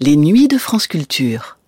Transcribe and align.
Les 0.00 0.14
nuits 0.14 0.46
de 0.46 0.58
France 0.58 0.86
Culture. 0.86 1.58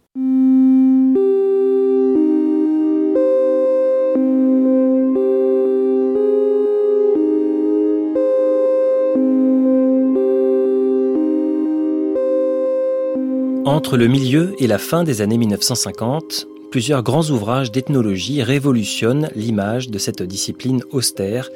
Entre 13.65 13.97
le 13.97 14.07
milieu 14.07 14.55
et 14.61 14.69
la 14.69 14.79
fin 14.79 15.03
des 15.03 15.23
années 15.23 15.37
1950, 15.37 16.47
plusieurs 16.71 17.03
grands 17.03 17.29
ouvrages 17.31 17.73
d'ethnologie 17.73 18.45
révolutionnent 18.45 19.29
l'image 19.35 19.91
de 19.91 19.99
cette 19.99 20.23
discipline 20.23 20.85
austère 20.93 21.51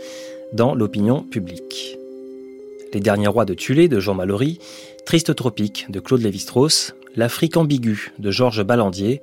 dans 0.52 0.74
l'opinion 0.74 1.22
publique. 1.22 1.96
Les 2.92 3.00
derniers 3.00 3.28
rois 3.28 3.44
de 3.44 3.54
Tulé 3.54 3.86
de 3.86 4.00
Jean 4.00 4.14
Mallory, 4.14 4.58
Triste 5.06 5.34
tropique 5.34 5.86
de 5.90 6.00
Claude 6.00 6.22
Lévi-Strauss, 6.22 6.94
L'Afrique 7.16 7.56
ambiguë 7.56 8.12
de 8.18 8.30
Georges 8.30 8.64
Ballandier, 8.64 9.22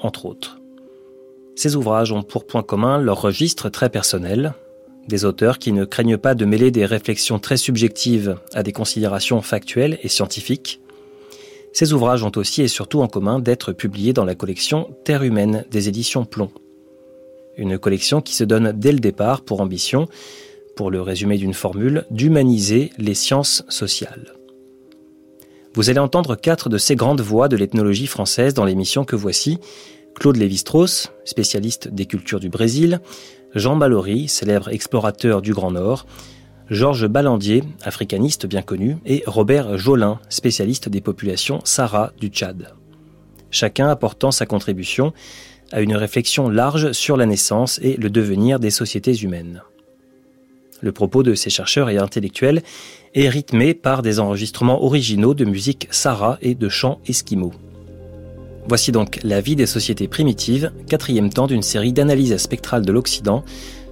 entre 0.00 0.26
autres. 0.26 0.58
Ces 1.56 1.76
ouvrages 1.76 2.12
ont 2.12 2.22
pour 2.22 2.46
point 2.46 2.62
commun 2.62 2.98
leur 2.98 3.20
registre 3.20 3.68
très 3.68 3.90
personnel, 3.90 4.54
des 5.08 5.24
auteurs 5.24 5.58
qui 5.58 5.72
ne 5.72 5.84
craignent 5.84 6.16
pas 6.16 6.34
de 6.34 6.44
mêler 6.44 6.70
des 6.70 6.86
réflexions 6.86 7.38
très 7.38 7.56
subjectives 7.56 8.36
à 8.54 8.62
des 8.62 8.72
considérations 8.72 9.42
factuelles 9.42 9.98
et 10.02 10.08
scientifiques, 10.08 10.82
ces 11.72 11.94
ouvrages 11.94 12.22
ont 12.22 12.32
aussi 12.36 12.62
et 12.62 12.68
surtout 12.68 13.00
en 13.00 13.08
commun 13.08 13.38
d'être 13.38 13.72
publiés 13.72 14.12
dans 14.12 14.26
la 14.26 14.34
collection 14.34 14.94
Terre 15.04 15.22
humaine 15.22 15.64
des 15.70 15.88
éditions 15.88 16.26
Plomb. 16.26 16.50
Une 17.56 17.78
collection 17.78 18.20
qui 18.20 18.34
se 18.34 18.44
donne 18.44 18.72
dès 18.72 18.92
le 18.92 18.98
départ 18.98 19.42
pour 19.42 19.60
ambition, 19.60 20.06
pour 20.76 20.90
le 20.90 21.00
résumé 21.00 21.38
d'une 21.38 21.54
formule, 21.54 22.04
d'humaniser 22.10 22.92
les 22.98 23.14
sciences 23.14 23.64
sociales. 23.68 24.34
Vous 25.74 25.88
allez 25.88 25.98
entendre 25.98 26.36
quatre 26.36 26.68
de 26.68 26.76
ces 26.76 26.96
grandes 26.96 27.22
voix 27.22 27.48
de 27.48 27.56
l'ethnologie 27.56 28.06
française 28.06 28.52
dans 28.52 28.66
l'émission 28.66 29.04
que 29.04 29.16
voici. 29.16 29.58
Claude 30.14 30.36
Lévi-Strauss, 30.36 31.12
spécialiste 31.24 31.88
des 31.88 32.04
cultures 32.04 32.40
du 32.40 32.50
Brésil, 32.50 33.00
Jean 33.54 33.74
Mallory, 33.74 34.28
célèbre 34.28 34.68
explorateur 34.68 35.40
du 35.40 35.54
Grand 35.54 35.70
Nord, 35.70 36.06
Georges 36.68 37.08
Ballandier, 37.08 37.64
africaniste 37.82 38.46
bien 38.46 38.60
connu, 38.60 38.98
et 39.06 39.22
Robert 39.26 39.78
Jolin, 39.78 40.20
spécialiste 40.28 40.90
des 40.90 41.00
populations 41.00 41.60
Sahara 41.64 42.12
du 42.20 42.28
Tchad. 42.28 42.74
Chacun 43.50 43.88
apportant 43.88 44.30
sa 44.30 44.44
contribution 44.44 45.14
à 45.70 45.80
une 45.80 45.96
réflexion 45.96 46.50
large 46.50 46.92
sur 46.92 47.16
la 47.16 47.24
naissance 47.24 47.80
et 47.82 47.96
le 47.96 48.10
devenir 48.10 48.60
des 48.60 48.70
sociétés 48.70 49.16
humaines. 49.16 49.62
Le 50.80 50.92
propos 50.92 51.22
de 51.22 51.34
ces 51.34 51.50
chercheurs 51.50 51.90
et 51.90 51.98
intellectuels 51.98 52.62
est 53.14 53.28
rythmé 53.28 53.74
par 53.74 54.02
des 54.02 54.18
enregistrements 54.18 54.82
originaux 54.82 55.34
de 55.34 55.44
musique 55.44 55.88
Sahara 55.90 56.38
et 56.42 56.54
de 56.54 56.68
chants 56.68 57.00
esquimaux. 57.06 57.52
Voici 58.66 58.92
donc 58.92 59.18
La 59.22 59.40
vie 59.40 59.56
des 59.56 59.66
sociétés 59.66 60.08
primitives, 60.08 60.72
quatrième 60.88 61.30
temps 61.30 61.46
d'une 61.46 61.62
série 61.62 61.92
d'analyses 61.92 62.36
spectrales 62.36 62.84
de 62.84 62.92
l'Occident 62.92 63.44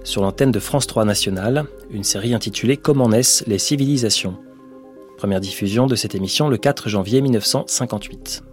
sur 0.03 0.21
l'antenne 0.21 0.51
de 0.51 0.59
France 0.59 0.87
3 0.87 1.05
Nationale, 1.05 1.65
une 1.91 2.03
série 2.03 2.33
intitulée 2.33 2.77
Comment 2.77 3.09
naissent 3.09 3.43
les 3.47 3.59
civilisations? 3.59 4.37
Première 5.17 5.41
diffusion 5.41 5.85
de 5.85 5.95
cette 5.95 6.15
émission 6.15 6.49
le 6.49 6.57
4 6.57 6.89
janvier 6.89 7.21
1958. 7.21 8.43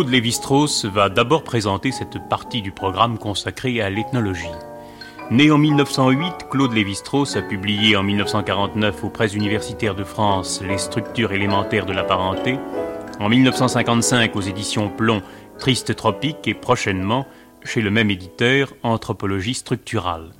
Claude 0.00 0.12
Lévi-Strauss 0.12 0.86
va 0.86 1.10
d'abord 1.10 1.44
présenter 1.44 1.92
cette 1.92 2.26
partie 2.30 2.62
du 2.62 2.72
programme 2.72 3.18
consacrée 3.18 3.82
à 3.82 3.90
l'ethnologie. 3.90 4.48
Né 5.30 5.50
en 5.50 5.58
1908, 5.58 6.48
Claude 6.50 6.72
Lévi-Strauss 6.72 7.36
a 7.36 7.42
publié 7.42 7.96
en 7.96 8.02
1949 8.02 9.04
aux 9.04 9.10
presses 9.10 9.34
universitaires 9.34 9.94
de 9.94 10.04
France 10.04 10.62
Les 10.66 10.78
structures 10.78 11.32
élémentaires 11.32 11.84
de 11.84 11.92
la 11.92 12.02
parenté, 12.02 12.58
en 13.18 13.28
1955 13.28 14.34
aux 14.36 14.40
éditions 14.40 14.88
Plomb 14.88 15.20
Triste 15.58 15.94
Tropique 15.94 16.48
et 16.48 16.54
prochainement 16.54 17.26
chez 17.62 17.82
le 17.82 17.90
même 17.90 18.10
éditeur 18.10 18.72
Anthropologie 18.82 19.52
structurale. 19.52 20.30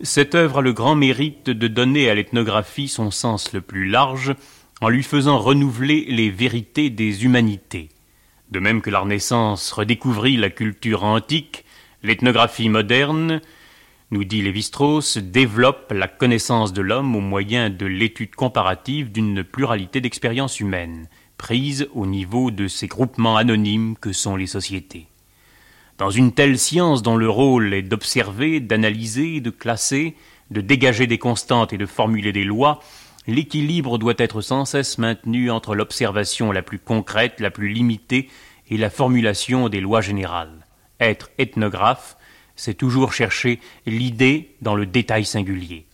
Cette 0.00 0.34
œuvre 0.34 0.60
a 0.60 0.62
le 0.62 0.72
grand 0.72 0.94
mérite 0.94 1.50
de 1.50 1.68
donner 1.68 2.08
à 2.08 2.14
l'ethnographie 2.14 2.88
son 2.88 3.10
sens 3.10 3.52
le 3.52 3.60
plus 3.60 3.90
large 3.90 4.34
en 4.80 4.88
lui 4.88 5.02
faisant 5.02 5.38
renouveler 5.38 6.06
les 6.08 6.30
vérités 6.30 6.88
des 6.88 7.26
humanités. 7.26 7.90
De 8.50 8.60
même 8.60 8.80
que 8.80 8.90
la 8.90 9.00
Renaissance 9.00 9.72
redécouvrit 9.72 10.36
la 10.36 10.50
culture 10.50 11.04
antique, 11.04 11.64
l'ethnographie 12.02 12.68
moderne, 12.68 13.40
nous 14.12 14.22
dit 14.22 14.40
Lévi-Strauss, 14.40 15.18
développe 15.18 15.90
la 15.92 16.06
connaissance 16.06 16.72
de 16.72 16.80
l'homme 16.80 17.16
au 17.16 17.20
moyen 17.20 17.70
de 17.70 17.86
l'étude 17.86 18.36
comparative 18.36 19.10
d'une 19.10 19.42
pluralité 19.42 20.00
d'expériences 20.00 20.60
humaines, 20.60 21.08
prises 21.38 21.88
au 21.92 22.06
niveau 22.06 22.52
de 22.52 22.68
ces 22.68 22.86
groupements 22.86 23.36
anonymes 23.36 23.96
que 24.00 24.12
sont 24.12 24.36
les 24.36 24.46
sociétés. 24.46 25.08
Dans 25.98 26.10
une 26.10 26.32
telle 26.32 26.58
science 26.58 27.02
dont 27.02 27.16
le 27.16 27.28
rôle 27.28 27.74
est 27.74 27.82
d'observer, 27.82 28.60
d'analyser, 28.60 29.40
de 29.40 29.50
classer, 29.50 30.14
de 30.52 30.60
dégager 30.60 31.08
des 31.08 31.18
constantes 31.18 31.72
et 31.72 31.78
de 31.78 31.86
formuler 31.86 32.32
des 32.32 32.44
lois, 32.44 32.80
l'équilibre 33.26 33.98
doit 33.98 34.14
être 34.18 34.40
sans 34.40 34.64
cesse 34.64 34.98
maintenu 34.98 35.50
entre 35.50 35.74
l'observation 35.74 36.52
la 36.52 36.62
plus 36.62 36.78
concrète, 36.78 37.40
la 37.40 37.50
plus 37.50 37.68
limitée, 37.68 38.28
et 38.68 38.76
la 38.76 38.90
formulation 38.90 39.68
des 39.68 39.80
lois 39.80 40.00
générales. 40.00 40.66
Être 41.00 41.30
ethnographe, 41.38 42.16
c'est 42.56 42.74
toujours 42.74 43.12
chercher 43.12 43.60
l'idée 43.86 44.54
dans 44.60 44.74
le 44.74 44.86
détail 44.86 45.24
singulier. 45.24 45.86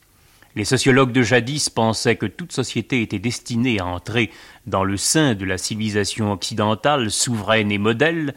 Les 0.55 0.65
sociologues 0.65 1.13
de 1.13 1.23
jadis 1.23 1.71
pensaient 1.71 2.17
que 2.17 2.27
toute 2.27 2.53
société 2.53 3.01
était 3.03 3.19
destinée 3.19 3.81
à 3.81 3.87
entrer 3.87 4.31
dans 4.67 4.85
le 4.85 4.97
sein 4.97 5.35
de 5.35 5.45
la 5.47 5.57
civilisation 5.57 6.31
occidentale 6.31 7.11
souveraine 7.11 7.73
et 7.73 7.79
modèle. 7.79 8.35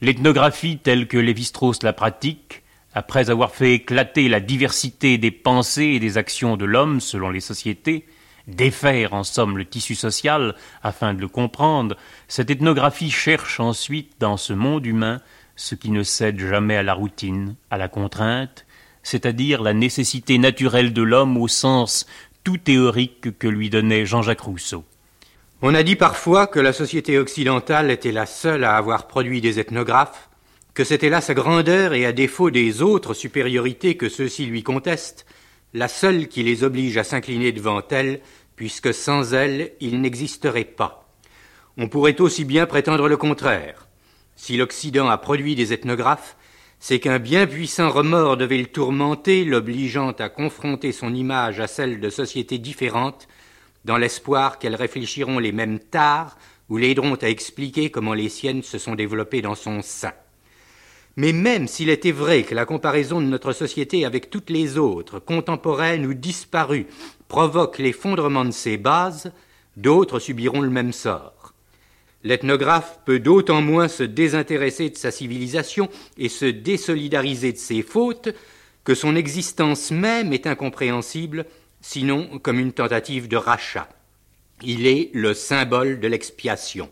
L'ethnographie 0.00 0.78
telle 0.78 1.08
que 1.08 1.18
Lévi-Strauss 1.18 1.82
la 1.82 1.92
pratique, 1.92 2.62
après 2.94 3.30
avoir 3.30 3.54
fait 3.54 3.74
éclater 3.74 4.28
la 4.28 4.40
diversité 4.40 5.18
des 5.18 5.32
pensées 5.32 5.94
et 5.94 6.00
des 6.00 6.18
actions 6.18 6.56
de 6.56 6.64
l'homme 6.64 7.00
selon 7.00 7.30
les 7.30 7.40
sociétés, 7.40 8.06
défaire 8.46 9.14
en 9.14 9.24
somme 9.24 9.58
le 9.58 9.64
tissu 9.64 9.94
social 9.94 10.54
afin 10.82 11.14
de 11.14 11.20
le 11.20 11.28
comprendre, 11.28 11.96
cette 12.28 12.50
ethnographie 12.50 13.10
cherche 13.10 13.60
ensuite 13.60 14.12
dans 14.20 14.36
ce 14.36 14.52
monde 14.52 14.86
humain 14.86 15.20
ce 15.56 15.74
qui 15.74 15.90
ne 15.90 16.02
cède 16.02 16.38
jamais 16.38 16.76
à 16.76 16.82
la 16.82 16.94
routine, 16.94 17.56
à 17.70 17.78
la 17.78 17.88
contrainte, 17.88 18.66
c'est-à-dire 19.02 19.62
la 19.62 19.72
nécessité 19.72 20.38
naturelle 20.38 20.92
de 20.92 21.02
l'homme 21.02 21.36
au 21.36 21.48
sens 21.48 22.06
tout 22.44 22.58
théorique 22.58 23.38
que 23.38 23.48
lui 23.48 23.70
donnait 23.70 24.06
Jean-Jacques 24.06 24.40
Rousseau. 24.40 24.84
On 25.62 25.74
a 25.74 25.82
dit 25.82 25.96
parfois 25.96 26.46
que 26.46 26.60
la 26.60 26.72
société 26.72 27.18
occidentale 27.18 27.90
était 27.90 28.12
la 28.12 28.26
seule 28.26 28.64
à 28.64 28.76
avoir 28.76 29.06
produit 29.06 29.40
des 29.40 29.58
ethnographes, 29.58 30.28
que 30.74 30.84
c'était 30.84 31.08
là 31.08 31.22
sa 31.22 31.32
grandeur 31.32 31.94
et 31.94 32.04
à 32.04 32.12
défaut 32.12 32.50
des 32.50 32.82
autres 32.82 33.14
supériorités 33.14 33.96
que 33.96 34.10
ceux-ci 34.10 34.44
lui 34.44 34.62
contestent, 34.62 35.24
la 35.74 35.88
seule 35.88 36.28
qui 36.28 36.42
les 36.42 36.64
oblige 36.64 36.96
à 36.96 37.04
s'incliner 37.04 37.52
devant 37.52 37.82
elle, 37.90 38.20
puisque 38.56 38.94
sans 38.94 39.34
elle, 39.34 39.72
il 39.80 40.00
n'existerait 40.00 40.64
pas. 40.64 41.08
On 41.76 41.88
pourrait 41.88 42.20
aussi 42.20 42.44
bien 42.44 42.66
prétendre 42.66 43.08
le 43.08 43.16
contraire. 43.16 43.86
Si 44.36 44.56
l'Occident 44.56 45.08
a 45.08 45.18
produit 45.18 45.54
des 45.54 45.72
ethnographes, 45.72 46.36
c'est 46.78 47.00
qu'un 47.00 47.18
bien 47.18 47.46
puissant 47.46 47.90
remords 47.90 48.36
devait 48.36 48.58
le 48.58 48.66
tourmenter, 48.66 49.44
l'obligeant 49.44 50.12
à 50.12 50.28
confronter 50.28 50.92
son 50.92 51.14
image 51.14 51.60
à 51.60 51.66
celle 51.66 52.00
de 52.00 52.10
sociétés 52.10 52.58
différentes, 52.58 53.28
dans 53.84 53.96
l'espoir 53.96 54.58
qu'elles 54.58 54.74
réfléchiront 54.74 55.38
les 55.38 55.52
mêmes 55.52 55.78
tares 55.78 56.36
ou 56.68 56.76
l'aideront 56.76 57.14
à 57.16 57.28
expliquer 57.28 57.90
comment 57.90 58.14
les 58.14 58.28
siennes 58.28 58.62
se 58.62 58.78
sont 58.78 58.94
développées 58.94 59.42
dans 59.42 59.54
son 59.54 59.82
sein. 59.82 60.12
Mais 61.16 61.32
même 61.32 61.66
s'il 61.66 61.88
était 61.88 62.12
vrai 62.12 62.42
que 62.42 62.54
la 62.54 62.66
comparaison 62.66 63.20
de 63.20 63.26
notre 63.26 63.52
société 63.52 64.04
avec 64.04 64.28
toutes 64.28 64.50
les 64.50 64.76
autres, 64.76 65.18
contemporaines 65.18 66.04
ou 66.04 66.12
disparues, 66.12 66.86
provoque 67.28 67.78
l'effondrement 67.78 68.44
de 68.44 68.50
ses 68.50 68.76
bases, 68.76 69.32
d'autres 69.76 70.18
subiront 70.18 70.60
le 70.60 70.70
même 70.70 70.92
sort. 70.92 71.54
L'ethnographe 72.22 73.00
peut 73.04 73.20
d'autant 73.20 73.62
moins 73.62 73.88
se 73.88 74.02
désintéresser 74.02 74.90
de 74.90 74.96
sa 74.96 75.10
civilisation 75.10 75.88
et 76.18 76.28
se 76.28 76.44
désolidariser 76.44 77.52
de 77.52 77.58
ses 77.58 77.82
fautes 77.82 78.30
que 78.84 78.94
son 78.94 79.16
existence 79.16 79.90
même 79.90 80.32
est 80.32 80.46
incompréhensible, 80.46 81.46
sinon 81.80 82.38
comme 82.40 82.58
une 82.58 82.72
tentative 82.72 83.28
de 83.28 83.36
rachat. 83.36 83.88
Il 84.62 84.86
est 84.86 85.10
le 85.12 85.34
symbole 85.34 86.00
de 86.00 86.08
l'expiation. 86.08 86.90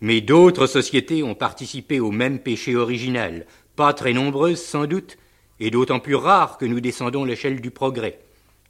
Mais 0.00 0.20
d'autres 0.20 0.66
sociétés 0.66 1.22
ont 1.22 1.34
participé 1.34 2.00
au 2.00 2.10
même 2.10 2.38
péché 2.38 2.76
originel, 2.76 3.46
pas 3.76 3.92
très 3.92 4.12
nombreuses 4.12 4.62
sans 4.62 4.86
doute, 4.86 5.16
et 5.60 5.70
d'autant 5.70 6.00
plus 6.00 6.14
rares 6.14 6.58
que 6.58 6.64
nous 6.64 6.80
descendons 6.80 7.24
l'échelle 7.24 7.60
du 7.60 7.70
progrès. 7.70 8.20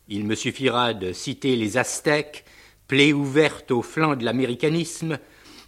Il 0.09 0.27
me 0.27 0.35
suffira 0.35 0.93
de 0.93 1.13
citer 1.13 1.57
les 1.57 1.79
Aztèques, 1.79 2.45
plaie 2.89 3.13
ouverte 3.13 3.71
au 3.71 3.83
flanc 3.83 4.17
de 4.17 4.25
l'américanisme, 4.25 5.19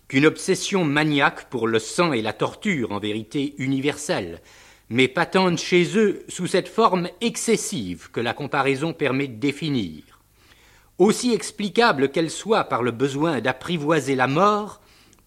qu'une 0.08 0.26
obsession 0.26 0.84
maniaque 0.84 1.48
pour 1.48 1.66
le 1.66 1.78
sang 1.78 2.12
et 2.12 2.22
la 2.22 2.32
torture, 2.32 2.92
en 2.92 2.98
vérité 2.98 3.54
universelle, 3.58 4.40
mais 4.88 5.08
patente 5.08 5.58
chez 5.58 5.98
eux 5.98 6.24
sous 6.28 6.46
cette 6.46 6.68
forme 6.68 7.08
excessive 7.20 8.10
que 8.12 8.20
la 8.20 8.34
comparaison 8.34 8.92
permet 8.92 9.26
de 9.26 9.40
définir. 9.40 10.02
Aussi 10.98 11.32
explicable 11.32 12.10
qu'elle 12.10 12.30
soit 12.30 12.64
par 12.64 12.82
le 12.82 12.92
besoin 12.92 13.40
d'apprivoiser 13.40 14.14
la 14.14 14.28
mort, 14.28 14.80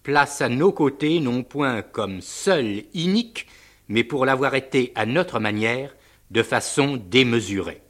place 0.04 0.42
à 0.42 0.50
nos 0.50 0.72
côtés 0.72 1.20
non 1.20 1.44
point 1.44 1.82
comme 1.82 2.22
seule 2.22 2.84
inique, 2.94 3.48
mais 3.88 4.04
pour 4.04 4.26
l'avoir 4.26 4.56
été 4.56 4.92
à 4.96 5.06
notre 5.06 5.40
manière, 5.40 5.96
de 6.32 6.44
façon 6.44 6.98
démesurée. 6.98 7.82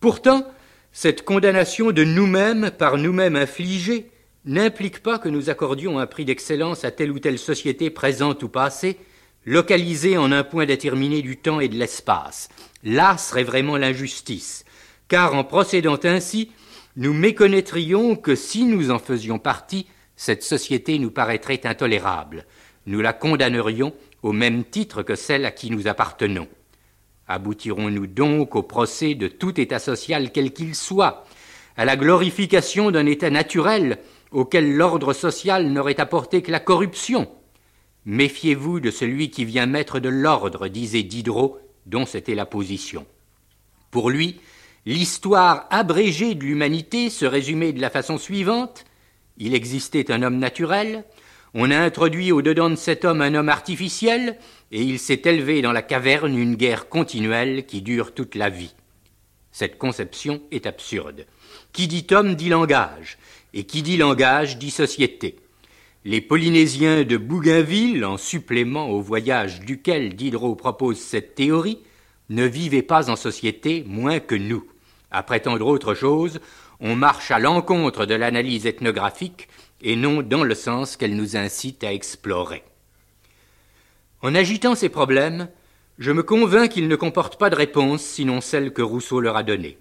Pourtant, 0.00 0.46
cette 0.92 1.24
condamnation 1.24 1.92
de 1.92 2.02
nous-mêmes 2.02 2.70
par 2.76 2.96
nous-mêmes 2.96 3.36
infligée 3.36 4.10
n'implique 4.44 5.02
pas 5.02 5.18
que 5.18 5.28
nous 5.28 5.50
accordions 5.50 5.98
un 5.98 6.06
prix 6.06 6.24
d'excellence 6.24 6.84
à 6.84 6.90
telle 6.90 7.12
ou 7.12 7.18
telle 7.18 7.38
société 7.38 7.90
présente 7.90 8.42
ou 8.42 8.48
passée, 8.48 8.96
localisée 9.44 10.16
en 10.16 10.32
un 10.32 10.42
point 10.42 10.66
déterminé 10.66 11.22
du 11.22 11.36
temps 11.36 11.60
et 11.60 11.68
de 11.68 11.76
l'espace. 11.76 12.48
Là 12.82 13.16
serait 13.18 13.44
vraiment 13.44 13.76
l'injustice, 13.76 14.64
car 15.08 15.34
en 15.34 15.44
procédant 15.44 15.98
ainsi, 16.04 16.50
nous 16.96 17.12
méconnaîtrions 17.12 18.16
que 18.16 18.34
si 18.34 18.64
nous 18.64 18.90
en 18.90 18.98
faisions 18.98 19.38
partie, 19.38 19.86
cette 20.20 20.42
société 20.42 20.98
nous 20.98 21.10
paraîtrait 21.10 21.62
intolérable. 21.64 22.44
Nous 22.84 23.00
la 23.00 23.14
condamnerions 23.14 23.94
au 24.22 24.32
même 24.32 24.64
titre 24.64 25.02
que 25.02 25.14
celle 25.14 25.46
à 25.46 25.50
qui 25.50 25.70
nous 25.70 25.88
appartenons. 25.88 26.46
Aboutirons-nous 27.26 28.06
donc 28.06 28.54
au 28.54 28.62
procès 28.62 29.14
de 29.14 29.28
tout 29.28 29.58
État 29.58 29.78
social 29.78 30.30
quel 30.30 30.52
qu'il 30.52 30.74
soit, 30.74 31.24
à 31.74 31.86
la 31.86 31.96
glorification 31.96 32.90
d'un 32.90 33.06
État 33.06 33.30
naturel 33.30 33.96
auquel 34.30 34.76
l'ordre 34.76 35.14
social 35.14 35.68
n'aurait 35.68 36.02
apporté 36.02 36.42
que 36.42 36.52
la 36.52 36.60
corruption? 36.60 37.26
Méfiez-vous 38.04 38.78
de 38.80 38.90
celui 38.90 39.30
qui 39.30 39.46
vient 39.46 39.64
mettre 39.64 40.00
de 40.00 40.10
l'ordre, 40.10 40.68
disait 40.68 41.02
Diderot, 41.02 41.58
dont 41.86 42.04
c'était 42.04 42.34
la 42.34 42.44
position. 42.44 43.06
Pour 43.90 44.10
lui, 44.10 44.38
l'histoire 44.84 45.66
abrégée 45.70 46.34
de 46.34 46.44
l'humanité 46.44 47.08
se 47.08 47.24
résumait 47.24 47.72
de 47.72 47.80
la 47.80 47.88
façon 47.88 48.18
suivante 48.18 48.84
il 49.38 49.54
existait 49.54 50.10
un 50.10 50.22
homme 50.22 50.38
naturel, 50.38 51.04
on 51.54 51.70
a 51.70 51.78
introduit 51.78 52.30
au-dedans 52.30 52.70
de 52.70 52.76
cet 52.76 53.04
homme 53.04 53.22
un 53.22 53.34
homme 53.34 53.48
artificiel, 53.48 54.38
et 54.70 54.82
il 54.82 54.98
s'est 54.98 55.22
élevé 55.24 55.62
dans 55.62 55.72
la 55.72 55.82
caverne 55.82 56.38
une 56.38 56.54
guerre 56.54 56.88
continuelle 56.88 57.66
qui 57.66 57.82
dure 57.82 58.14
toute 58.14 58.36
la 58.36 58.50
vie. 58.50 58.74
Cette 59.50 59.78
conception 59.78 60.40
est 60.52 60.66
absurde. 60.66 61.26
Qui 61.72 61.88
dit 61.88 62.06
homme 62.12 62.36
dit 62.36 62.48
langage, 62.48 63.18
et 63.52 63.64
qui 63.64 63.82
dit 63.82 63.96
langage 63.96 64.58
dit 64.58 64.70
société. 64.70 65.36
Les 66.04 66.20
Polynésiens 66.20 67.04
de 67.04 67.16
Bougainville, 67.16 68.04
en 68.04 68.16
supplément 68.16 68.88
au 68.88 69.00
voyage 69.00 69.60
duquel 69.60 70.14
Diderot 70.14 70.54
propose 70.54 70.98
cette 70.98 71.34
théorie, 71.34 71.78
ne 72.30 72.44
vivaient 72.44 72.82
pas 72.82 73.10
en 73.10 73.16
société 73.16 73.84
moins 73.86 74.20
que 74.20 74.36
nous. 74.36 74.64
À 75.10 75.24
prétendre 75.24 75.66
autre 75.66 75.94
chose, 75.94 76.40
on 76.80 76.96
marche 76.96 77.30
à 77.30 77.38
l'encontre 77.38 78.06
de 78.06 78.14
l'analyse 78.14 78.66
ethnographique 78.66 79.48
et 79.82 79.96
non 79.96 80.22
dans 80.22 80.44
le 80.44 80.54
sens 80.54 80.96
qu'elle 80.96 81.16
nous 81.16 81.36
incite 81.36 81.84
à 81.84 81.92
explorer. 81.92 82.62
En 84.22 84.34
agitant 84.34 84.74
ces 84.74 84.88
problèmes, 84.88 85.48
je 85.98 86.12
me 86.12 86.22
convainc 86.22 86.70
qu'ils 86.70 86.88
ne 86.88 86.96
comportent 86.96 87.38
pas 87.38 87.50
de 87.50 87.56
réponse 87.56 88.02
sinon 88.02 88.40
celle 88.40 88.72
que 88.72 88.82
Rousseau 88.82 89.20
leur 89.20 89.36
a 89.36 89.42
donnée. 89.42 89.78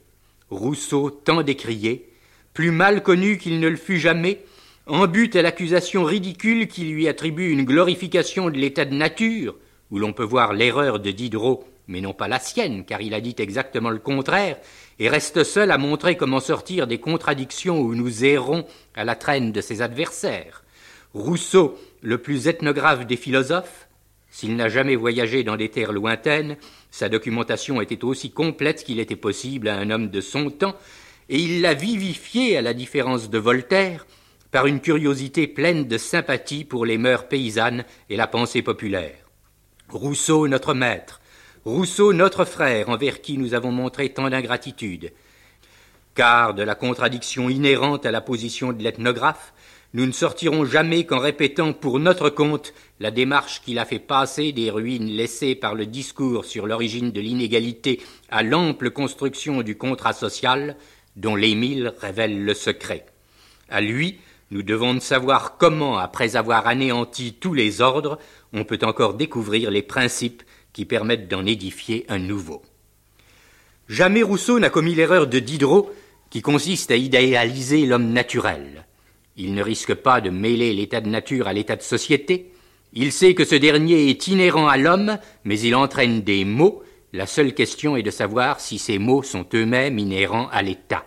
Rousseau, 0.49 1.09
tant 1.09 1.43
décrié, 1.43 2.09
plus 2.53 2.71
mal 2.71 3.03
connu 3.03 3.37
qu'il 3.37 3.59
ne 3.59 3.67
le 3.67 3.77
fut 3.77 3.99
jamais, 3.99 4.43
en 4.85 5.07
but 5.07 5.35
à 5.35 5.41
l'accusation 5.41 6.03
ridicule 6.03 6.67
qui 6.67 6.85
lui 6.85 7.07
attribue 7.07 7.51
une 7.51 7.63
glorification 7.63 8.49
de 8.49 8.57
l'état 8.57 8.85
de 8.85 8.95
nature, 8.95 9.55
où 9.91 9.99
l'on 9.99 10.13
peut 10.13 10.23
voir 10.23 10.53
l'erreur 10.53 10.99
de 10.99 11.11
Diderot, 11.11 11.65
mais 11.89 12.01
non 12.01 12.13
pas 12.13 12.27
la 12.27 12.39
sienne, 12.39 12.85
car 12.85 13.01
il 13.01 13.15
a 13.15 13.19
dit 13.19 13.35
exactement 13.39 13.89
le 13.89 13.97
contraire, 13.97 14.57
et 14.99 15.09
reste 15.09 15.43
seul 15.43 15.71
à 15.71 15.77
montrer 15.79 16.15
comment 16.15 16.39
sortir 16.39 16.85
des 16.85 16.99
contradictions 16.99 17.81
où 17.81 17.95
nous 17.95 18.23
errons 18.23 18.65
à 18.95 19.03
la 19.03 19.15
traîne 19.15 19.51
de 19.51 19.59
ses 19.59 19.81
adversaires. 19.81 20.63
Rousseau, 21.15 21.77
le 22.01 22.19
plus 22.19 22.47
ethnographe 22.47 23.07
des 23.07 23.17
philosophes, 23.17 23.87
s'il 24.29 24.55
n'a 24.55 24.69
jamais 24.69 24.95
voyagé 24.95 25.43
dans 25.43 25.57
des 25.57 25.69
terres 25.69 25.91
lointaines, 25.91 26.57
sa 26.91 27.09
documentation 27.09 27.81
était 27.81 28.03
aussi 28.03 28.29
complète 28.29 28.83
qu'il 28.83 28.99
était 28.99 29.15
possible 29.15 29.67
à 29.67 29.75
un 29.75 29.89
homme 29.89 30.11
de 30.11 30.21
son 30.21 30.51
temps, 30.51 30.75
et 31.27 31.39
il 31.39 31.61
l'a 31.61 31.73
vivifié, 31.73 32.55
à 32.55 32.61
la 32.61 32.75
différence 32.75 33.31
de 33.31 33.39
Voltaire, 33.39 34.05
par 34.51 34.67
une 34.67 34.79
curiosité 34.79 35.47
pleine 35.47 35.87
de 35.87 35.97
sympathie 35.97 36.65
pour 36.65 36.85
les 36.85 36.99
mœurs 36.99 37.27
paysannes 37.27 37.83
et 38.11 38.15
la 38.15 38.27
pensée 38.27 38.61
populaire. 38.61 39.17
Rousseau, 39.89 40.47
notre 40.47 40.75
maître, 40.75 41.18
Rousseau, 41.65 42.13
notre 42.13 42.45
frère, 42.45 42.87
envers 42.87 43.21
qui 43.21 43.37
nous 43.37 43.53
avons 43.53 43.71
montré 43.71 44.09
tant 44.13 44.29
d'ingratitude. 44.29 45.11
Car 46.15 46.53
de 46.53 46.63
la 46.63 46.73
contradiction 46.73 47.49
inhérente 47.49 48.05
à 48.05 48.11
la 48.11 48.21
position 48.21 48.71
de 48.71 48.81
l'ethnographe, 48.81 49.53
nous 49.93 50.05
ne 50.05 50.13
sortirons 50.13 50.63
jamais 50.63 51.05
qu'en 51.05 51.19
répétant 51.19 51.73
pour 51.73 51.99
notre 51.99 52.29
compte 52.29 52.73
la 53.01 53.11
démarche 53.11 53.61
qu'il 53.61 53.77
a 53.77 53.85
fait 53.85 53.99
passer 53.99 54.53
des 54.53 54.69
ruines 54.69 55.07
laissées 55.07 55.53
par 55.55 55.75
le 55.75 55.85
discours 55.85 56.45
sur 56.45 56.65
l'origine 56.65 57.11
de 57.11 57.19
l'inégalité 57.19 57.99
à 58.29 58.41
l'ample 58.41 58.91
construction 58.91 59.61
du 59.61 59.77
contrat 59.77 60.13
social 60.13 60.77
dont 61.17 61.35
l'Émile 61.35 61.93
révèle 61.99 62.45
le 62.45 62.53
secret. 62.53 63.05
À 63.67 63.81
lui, 63.81 64.19
nous 64.51 64.63
devons 64.63 64.93
de 64.93 64.99
savoir 64.99 65.57
comment, 65.57 65.97
après 65.97 66.37
avoir 66.37 66.67
anéanti 66.67 67.33
tous 67.33 67.53
les 67.53 67.81
ordres, 67.81 68.17
on 68.53 68.63
peut 68.63 68.79
encore 68.83 69.15
découvrir 69.15 69.71
les 69.71 69.83
principes 69.83 70.43
qui 70.73 70.85
permettent 70.85 71.27
d'en 71.27 71.45
édifier 71.45 72.05
un 72.09 72.19
nouveau. 72.19 72.61
Jamais 73.87 74.21
Rousseau 74.21 74.59
n'a 74.59 74.69
commis 74.69 74.93
l'erreur 74.93 75.27
de 75.27 75.39
Diderot 75.39 75.91
qui 76.29 76.41
consiste 76.41 76.91
à 76.91 76.95
idéaliser 76.95 77.85
l'homme 77.85 78.11
naturel. 78.11 78.85
Il 79.35 79.53
ne 79.53 79.63
risque 79.63 79.95
pas 79.95 80.21
de 80.21 80.29
mêler 80.29 80.73
l'état 80.73 81.01
de 81.01 81.09
nature 81.09 81.47
à 81.47 81.53
l'état 81.53 81.75
de 81.75 81.81
société. 81.81 82.51
Il 82.93 83.11
sait 83.11 83.33
que 83.33 83.45
ce 83.45 83.55
dernier 83.55 84.09
est 84.09 84.27
inhérent 84.27 84.67
à 84.67 84.77
l'homme, 84.77 85.17
mais 85.43 85.59
il 85.59 85.75
entraîne 85.75 86.21
des 86.21 86.45
mots. 86.45 86.83
La 87.13 87.25
seule 87.25 87.53
question 87.53 87.95
est 87.95 88.03
de 88.03 88.11
savoir 88.11 88.59
si 88.59 88.77
ces 88.77 88.99
mots 88.99 89.23
sont 89.23 89.45
eux-mêmes 89.53 89.97
inhérents 89.97 90.49
à 90.51 90.61
l'état. 90.61 91.05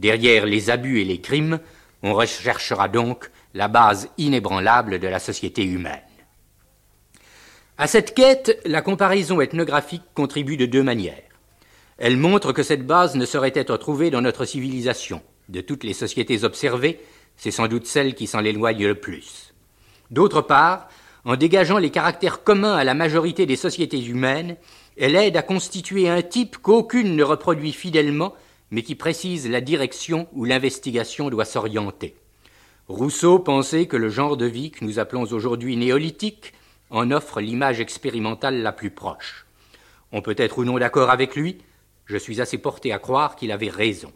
Derrière 0.00 0.46
les 0.46 0.70
abus 0.70 1.00
et 1.00 1.04
les 1.04 1.20
crimes, 1.20 1.60
on 2.02 2.14
recherchera 2.14 2.88
donc 2.88 3.30
la 3.54 3.68
base 3.68 4.08
inébranlable 4.18 4.98
de 4.98 5.08
la 5.08 5.18
société 5.18 5.64
humaine. 5.64 6.00
À 7.78 7.86
cette 7.86 8.14
quête, 8.14 8.58
la 8.64 8.80
comparaison 8.80 9.42
ethnographique 9.42 10.02
contribue 10.14 10.56
de 10.56 10.64
deux 10.64 10.82
manières. 10.82 11.20
Elle 11.98 12.16
montre 12.16 12.52
que 12.52 12.62
cette 12.62 12.86
base 12.86 13.16
ne 13.16 13.26
saurait 13.26 13.52
être 13.54 13.76
trouvée 13.76 14.10
dans 14.10 14.22
notre 14.22 14.46
civilisation. 14.46 15.20
De 15.50 15.60
toutes 15.60 15.84
les 15.84 15.92
sociétés 15.92 16.42
observées, 16.42 17.00
c'est 17.36 17.50
sans 17.50 17.68
doute 17.68 17.86
celle 17.86 18.14
qui 18.14 18.26
s'en 18.26 18.42
éloigne 18.44 18.86
le 18.86 18.94
plus. 18.94 19.52
D'autre 20.10 20.40
part, 20.40 20.88
en 21.26 21.36
dégageant 21.36 21.76
les 21.76 21.90
caractères 21.90 22.42
communs 22.42 22.76
à 22.76 22.84
la 22.84 22.94
majorité 22.94 23.44
des 23.44 23.56
sociétés 23.56 24.02
humaines, 24.02 24.56
elle 24.96 25.14
aide 25.14 25.36
à 25.36 25.42
constituer 25.42 26.08
un 26.08 26.22
type 26.22 26.56
qu'aucune 26.56 27.14
ne 27.14 27.24
reproduit 27.24 27.72
fidèlement, 27.72 28.34
mais 28.70 28.82
qui 28.82 28.94
précise 28.94 29.50
la 29.50 29.60
direction 29.60 30.28
où 30.32 30.46
l'investigation 30.46 31.28
doit 31.28 31.44
s'orienter. 31.44 32.16
Rousseau 32.88 33.38
pensait 33.38 33.84
que 33.84 33.98
le 33.98 34.08
genre 34.08 34.38
de 34.38 34.46
vie 34.46 34.70
que 34.70 34.82
nous 34.82 34.98
appelons 34.98 35.24
aujourd'hui 35.24 35.76
néolithique 35.76 36.54
en 36.90 37.10
offre 37.10 37.40
l'image 37.40 37.80
expérimentale 37.80 38.62
la 38.62 38.72
plus 38.72 38.90
proche. 38.90 39.46
On 40.12 40.22
peut 40.22 40.36
être 40.38 40.58
ou 40.58 40.64
non 40.64 40.78
d'accord 40.78 41.10
avec 41.10 41.36
lui, 41.36 41.58
je 42.06 42.16
suis 42.16 42.40
assez 42.40 42.58
porté 42.58 42.92
à 42.92 42.98
croire 42.98 43.36
qu'il 43.36 43.52
avait 43.52 43.70
raison. 43.70 44.12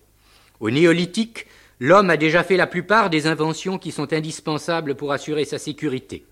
Au 0.61 0.71
néolithique, 0.71 1.47
L'homme 1.83 2.11
a 2.11 2.19
déjà 2.19 2.45
fait 2.45 2.59
la 2.59 2.67
plupart 2.67 3.09
des 3.09 3.27
inventions 3.27 3.79
qui 3.79 3.91
sont 3.91 4.13
indispensables 4.13 4.97
pour 4.97 5.13
assurer 5.13 5.47
sa 5.47 5.59
sécurité. 5.59 6.27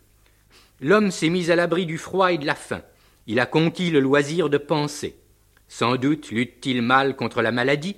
L'homme 0.82 1.10
s'est 1.10 1.30
mis 1.30 1.50
à 1.50 1.56
l'abri 1.56 1.86
du 1.86 1.96
froid 1.96 2.34
et 2.34 2.36
de 2.36 2.44
la 2.44 2.54
faim. 2.54 2.82
Il 3.26 3.40
a 3.40 3.46
conquis 3.46 3.90
le 3.90 4.00
loisir 4.00 4.50
de 4.50 4.58
penser. 4.58 5.16
Sans 5.66 5.96
doute 5.96 6.30
lutte-t-il 6.30 6.82
mal 6.82 7.16
contre 7.16 7.40
la 7.40 7.50
maladie, 7.50 7.96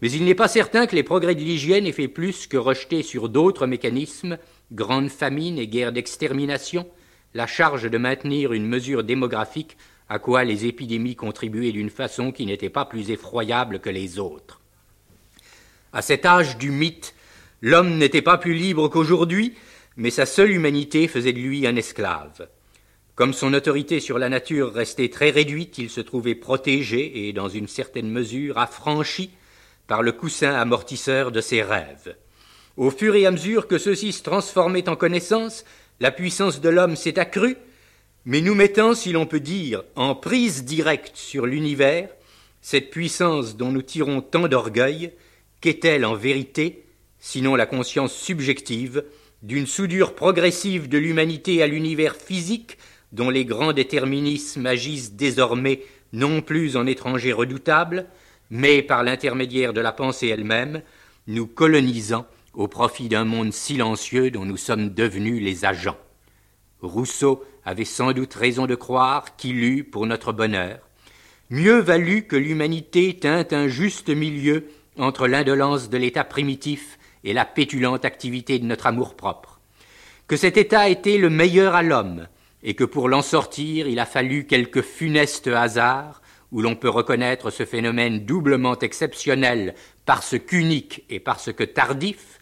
mais 0.00 0.10
il 0.10 0.24
n'est 0.24 0.34
pas 0.34 0.48
certain 0.48 0.86
que 0.86 0.96
les 0.96 1.02
progrès 1.02 1.34
de 1.34 1.40
l'hygiène 1.40 1.86
aient 1.86 1.92
fait 1.92 2.08
plus 2.08 2.46
que 2.46 2.56
rejeter 2.56 3.02
sur 3.02 3.28
d'autres 3.28 3.66
mécanismes, 3.66 4.38
grandes 4.72 5.10
famines 5.10 5.58
et 5.58 5.68
guerres 5.68 5.92
d'extermination, 5.92 6.88
la 7.36 7.46
charge 7.46 7.90
de 7.90 7.98
maintenir 7.98 8.54
une 8.54 8.66
mesure 8.66 9.04
démographique 9.04 9.76
à 10.08 10.18
quoi 10.18 10.42
les 10.42 10.64
épidémies 10.64 11.16
contribuaient 11.16 11.72
d'une 11.72 11.90
façon 11.90 12.32
qui 12.32 12.46
n'était 12.46 12.70
pas 12.70 12.86
plus 12.86 13.10
effroyable 13.10 13.80
que 13.80 13.90
les 13.90 14.18
autres. 14.18 14.62
À 15.92 16.00
cet 16.00 16.24
âge 16.24 16.56
du 16.56 16.70
mythe, 16.70 17.14
l'homme 17.60 17.98
n'était 17.98 18.22
pas 18.22 18.38
plus 18.38 18.54
libre 18.54 18.88
qu'aujourd'hui, 18.88 19.54
mais 19.98 20.10
sa 20.10 20.24
seule 20.24 20.50
humanité 20.50 21.08
faisait 21.08 21.34
de 21.34 21.38
lui 21.38 21.66
un 21.66 21.76
esclave. 21.76 22.48
Comme 23.14 23.34
son 23.34 23.52
autorité 23.52 24.00
sur 24.00 24.18
la 24.18 24.30
nature 24.30 24.72
restait 24.72 25.10
très 25.10 25.28
réduite, 25.28 25.76
il 25.76 25.90
se 25.90 26.00
trouvait 26.00 26.34
protégé 26.34 27.28
et, 27.28 27.34
dans 27.34 27.50
une 27.50 27.68
certaine 27.68 28.10
mesure, 28.10 28.56
affranchi 28.56 29.30
par 29.86 30.02
le 30.02 30.12
coussin 30.12 30.54
amortisseur 30.54 31.32
de 31.32 31.42
ses 31.42 31.62
rêves. 31.62 32.16
Au 32.78 32.90
fur 32.90 33.14
et 33.14 33.26
à 33.26 33.30
mesure 33.30 33.68
que 33.68 33.78
ceux-ci 33.78 34.12
se 34.12 34.22
transformaient 34.22 34.88
en 34.88 34.96
connaissance, 34.96 35.64
la 36.00 36.10
puissance 36.10 36.60
de 36.60 36.68
l'homme 36.68 36.96
s'est 36.96 37.18
accrue, 37.18 37.56
mais 38.24 38.40
nous 38.40 38.54
mettant, 38.54 38.94
si 38.94 39.12
l'on 39.12 39.26
peut 39.26 39.40
dire, 39.40 39.84
en 39.94 40.14
prise 40.14 40.64
directe 40.64 41.16
sur 41.16 41.46
l'univers, 41.46 42.08
cette 42.60 42.90
puissance 42.90 43.56
dont 43.56 43.70
nous 43.70 43.82
tirons 43.82 44.20
tant 44.20 44.48
d'orgueil, 44.48 45.12
qu'est-elle 45.60 46.04
en 46.04 46.14
vérité, 46.14 46.84
sinon 47.18 47.54
la 47.54 47.66
conscience 47.66 48.14
subjective, 48.14 49.04
d'une 49.42 49.66
soudure 49.66 50.14
progressive 50.14 50.88
de 50.88 50.98
l'humanité 50.98 51.62
à 51.62 51.66
l'univers 51.66 52.16
physique, 52.16 52.78
dont 53.12 53.30
les 53.30 53.44
grands 53.44 53.72
déterminismes 53.72 54.66
agissent 54.66 55.12
désormais 55.12 55.82
non 56.12 56.42
plus 56.42 56.76
en 56.76 56.86
étrangers 56.86 57.32
redoutables, 57.32 58.06
mais 58.50 58.82
par 58.82 59.02
l'intermédiaire 59.02 59.72
de 59.72 59.80
la 59.80 59.92
pensée 59.92 60.28
elle-même, 60.28 60.82
nous 61.26 61.46
colonisant 61.46 62.26
au 62.56 62.68
profit 62.68 63.08
d'un 63.08 63.24
monde 63.24 63.52
silencieux 63.52 64.30
dont 64.30 64.44
nous 64.44 64.56
sommes 64.56 64.88
devenus 64.88 65.42
les 65.42 65.64
agents. 65.64 65.98
Rousseau 66.80 67.44
avait 67.64 67.84
sans 67.84 68.12
doute 68.12 68.34
raison 68.34 68.66
de 68.66 68.74
croire 68.74 69.36
qu'il 69.36 69.62
eût, 69.62 69.84
pour 69.84 70.06
notre 70.06 70.32
bonheur, 70.32 70.80
mieux 71.50 71.78
valu 71.78 72.22
que 72.22 72.36
l'humanité 72.36 73.16
tint 73.16 73.46
un 73.50 73.68
juste 73.68 74.08
milieu 74.08 74.66
entre 74.98 75.28
l'indolence 75.28 75.90
de 75.90 75.98
l'état 75.98 76.24
primitif 76.24 76.98
et 77.24 77.32
la 77.32 77.44
pétulante 77.44 78.04
activité 78.04 78.58
de 78.58 78.64
notre 78.64 78.86
amour-propre, 78.86 79.60
que 80.26 80.36
cet 80.36 80.56
état 80.56 80.88
était 80.88 81.18
le 81.18 81.30
meilleur 81.30 81.74
à 81.74 81.82
l'homme, 81.82 82.26
et 82.62 82.74
que 82.74 82.84
pour 82.84 83.08
l'en 83.08 83.22
sortir 83.22 83.86
il 83.86 84.00
a 84.00 84.06
fallu 84.06 84.46
quelques 84.46 84.82
funestes 84.82 85.48
hasards 85.48 86.22
où 86.52 86.62
l'on 86.62 86.76
peut 86.76 86.88
reconnaître 86.88 87.50
ce 87.50 87.64
phénomène 87.64 88.24
doublement 88.24 88.78
exceptionnel 88.78 89.74
parce 90.04 90.38
qu'unique 90.38 91.04
et 91.10 91.20
parce 91.20 91.52
que 91.52 91.64
tardif, 91.64 92.35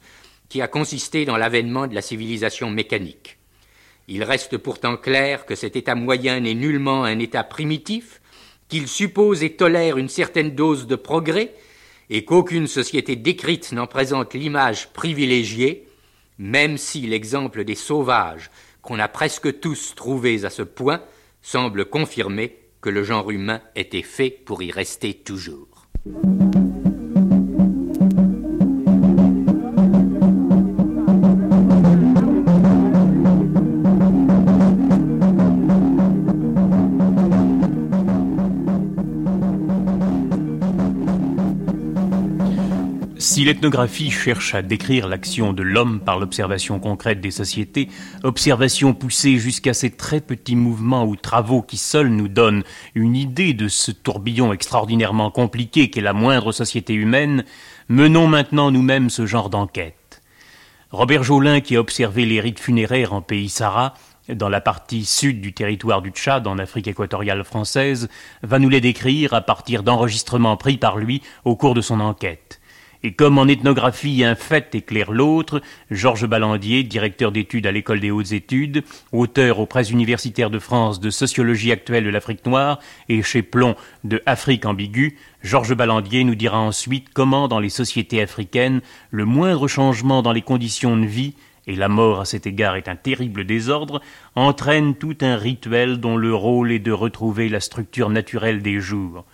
qui 0.55 0.63
a 0.63 0.69
consisté 0.69 1.25
dans 1.25 1.37
l'avènement 1.37 1.89
de 1.89 1.97
la 1.97 2.01
civilisation 2.01 2.71
mécanique. 2.71 3.39
Il 4.07 4.23
reste 4.23 4.57
pourtant 4.57 4.97
clair 4.97 5.47
que 5.47 5.57
cet 5.57 5.75
état 5.75 5.97
moyen 5.97 6.39
n'est 6.39 6.55
nullement 6.55 7.03
un 7.03 7.19
état 7.19 7.43
primitif, 7.43 8.21
qu'il 8.69 8.87
suppose 8.87 9.43
et 9.43 9.57
tolère 9.57 9.99
une 9.99 10.09
certaine 10.09 10.55
dose 10.55 10.87
de 10.87 10.95
progrès, 10.95 11.57
et 12.09 12.25
qu'aucune 12.25 12.69
société 12.69 13.17
décrite 13.17 13.73
n'en 13.73 13.89
présente 13.89 14.35
l'image 14.35 14.93
privilégiée, 14.93 15.89
même 16.39 16.79
si 16.79 17.01
l'exemple 17.01 17.65
des 17.65 17.75
sauvages, 17.75 18.49
qu'on 18.81 19.01
a 19.01 19.09
presque 19.09 19.59
tous 19.59 19.97
trouvés 19.97 20.45
à 20.45 20.51
ce 20.51 20.63
point, 20.63 21.03
semble 21.43 21.87
confirmer 21.87 22.61
que 22.81 22.91
le 22.91 23.03
genre 23.03 23.33
humain 23.33 23.61
était 23.75 24.03
fait 24.03 24.31
pour 24.31 24.63
y 24.63 24.71
rester 24.71 25.15
toujours. 25.15 25.89
Si 43.35 43.45
l'ethnographie 43.45 44.13
cherche 44.13 44.55
à 44.55 44.63
décrire 44.63 45.09
l'action 45.09 45.53
de 45.53 45.65
l'homme 45.65 45.99
par 45.99 46.21
l'observation 46.21 46.79
concrète 46.79 47.21
des 47.21 47.33
sociétés, 47.33 47.89
observation 48.23 48.95
poussée 48.95 49.39
jusqu'à 49.39 49.75
ces 49.75 49.91
très 49.91 50.21
petits 50.21 50.55
mouvements 50.55 51.05
ou 51.05 51.17
travaux 51.17 51.61
qui 51.61 51.77
seuls 51.77 52.11
nous 52.11 52.29
donnent 52.29 52.63
une 52.95 53.17
idée 53.17 53.53
de 53.53 53.67
ce 53.67 53.91
tourbillon 53.91 54.53
extraordinairement 54.53 55.33
compliqué 55.33 55.91
qu'est 55.91 56.01
la 56.01 56.13
moindre 56.13 56.53
société 56.53 56.95
humaine, 56.95 57.45
menons 57.89 58.29
maintenant 58.29 58.71
nous-mêmes 58.71 59.11
ce 59.11 59.27
genre 59.27 59.51
d'enquête. 59.51 60.23
Robert 60.93 61.25
Jolin, 61.25 61.61
qui 61.61 61.75
a 61.75 61.81
observé 61.81 62.27
les 62.27 62.41
rites 62.41 62.61
funéraires 62.61 63.15
en 63.15 63.21
pays 63.21 63.49
Sahara, 63.49 63.95
dans 64.29 64.49
la 64.49 64.61
partie 64.61 65.05
sud 65.05 65.41
du 65.41 65.53
territoire 65.53 66.03
du 66.03 66.11
Tchad, 66.11 66.47
en 66.47 66.57
Afrique 66.59 66.87
équatoriale 66.87 67.43
française, 67.43 68.09
va 68.45 68.61
nous 68.61 68.69
les 68.69 68.81
décrire 68.81 69.35
à 69.35 69.41
partir 69.41 69.83
d'enregistrements 69.83 70.57
pris 70.57 70.77
par 70.77 70.99
lui 70.99 71.21
au 71.45 71.57
cours 71.57 71.75
de 71.75 71.81
son 71.81 71.99
enquête. 71.99 72.61
Et 73.07 73.13
comme 73.13 73.37
en 73.37 73.47
ethnographie 73.47 74.25
un 74.25 74.35
fait 74.35 74.75
éclaire 74.75 75.13
l'autre, 75.13 75.61
Georges 75.91 76.27
Ballandier, 76.27 76.85
directeur 76.85 77.33
d'études 77.33 77.67
à 77.67 77.71
l'École 77.71 78.01
des 78.01 78.11
hautes 78.11 78.33
études, 78.33 78.83
auteur 79.13 79.61
aux 79.61 79.67
presses 79.67 79.91
universitaires 79.91 80.49
de 80.49 80.59
France 80.59 81.01
de 81.01 81.11
sociologie 81.11 81.71
actuelle 81.71 82.05
de 82.05 82.09
l'Afrique 82.09 82.47
noire 82.47 82.81
et 83.11 83.21
chez 83.23 83.43
Plomb 83.43 83.75
de 84.05 84.23
Afrique 84.25 84.65
ambiguë, 84.65 85.19
Georges 85.43 85.75
Ballandier 85.75 86.25
nous 86.25 86.35
dira 86.35 86.59
ensuite 86.59 87.09
comment 87.13 87.47
dans 87.47 87.61
les 87.61 87.69
sociétés 87.69 88.23
africaines 88.23 88.81
le 89.11 89.27
moindre 89.27 89.69
changement 89.69 90.23
dans 90.23 90.33
les 90.33 90.41
conditions 90.41 90.97
de 90.97 91.05
vie 91.05 91.35
et 91.67 91.77
la 91.77 91.91
mort 91.91 92.21
à 92.21 92.25
cet 92.25 92.47
égard 92.47 92.77
est 92.77 92.89
un 92.89 92.97
terrible 92.97 93.45
désordre, 93.45 94.01
entraîne 94.35 94.95
tout 94.95 95.19
un 95.21 95.37
rituel 95.37 95.99
dont 96.01 96.17
le 96.17 96.35
rôle 96.35 96.73
est 96.73 96.79
de 96.79 96.93
retrouver 96.93 97.51
la 97.51 97.61
structure 97.61 98.09
naturelle 98.09 98.63
des 98.63 98.81
jours. 98.81 99.27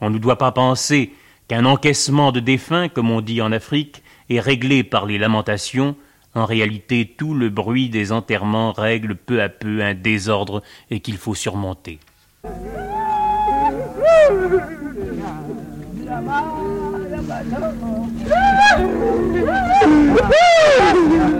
On 0.00 0.10
ne 0.10 0.18
doit 0.18 0.38
pas 0.38 0.52
penser 0.52 1.10
qu'un 1.48 1.64
encaissement 1.64 2.32
de 2.32 2.40
défunts, 2.40 2.88
comme 2.88 3.10
on 3.10 3.20
dit 3.20 3.40
en 3.40 3.52
Afrique, 3.52 4.02
est 4.30 4.40
réglé 4.40 4.82
par 4.82 5.06
les 5.06 5.18
lamentations, 5.18 5.96
en 6.34 6.44
réalité 6.44 7.14
tout 7.16 7.34
le 7.34 7.48
bruit 7.48 7.88
des 7.88 8.12
enterrements 8.12 8.72
règle 8.72 9.16
peu 9.16 9.42
à 9.42 9.48
peu 9.48 9.82
un 9.82 9.94
désordre 9.94 10.62
et 10.90 11.00
qu'il 11.00 11.16
faut 11.16 11.34
surmonter. 11.34 11.98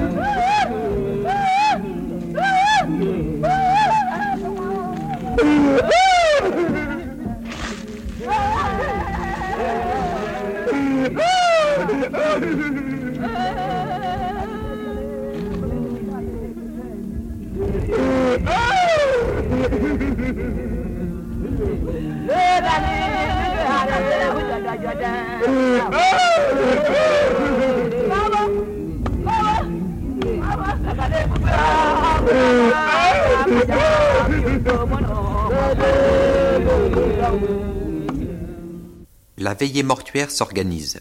La 39.39 39.55
veillée 39.55 39.83
mortuaire 39.83 40.31
s'organise. 40.31 41.01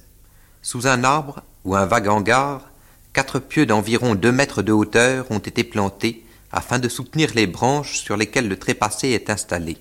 Sous 0.65 0.87
un 0.87 1.03
arbre 1.03 1.43
ou 1.63 1.75
un 1.75 1.85
vague 1.85 2.07
hangar, 2.07 2.71
quatre 3.13 3.37
pieux 3.37 3.67
d'environ 3.67 4.15
deux 4.15 4.31
mètres 4.31 4.63
de 4.63 4.71
hauteur 4.71 5.29
ont 5.29 5.37
été 5.37 5.63
plantés 5.63 6.25
afin 6.51 6.79
de 6.79 6.89
soutenir 6.89 7.35
les 7.35 7.45
branches 7.45 7.99
sur 7.99 8.17
lesquelles 8.17 8.47
le 8.47 8.57
trépassé 8.57 9.09
est 9.09 9.29
installé. 9.29 9.77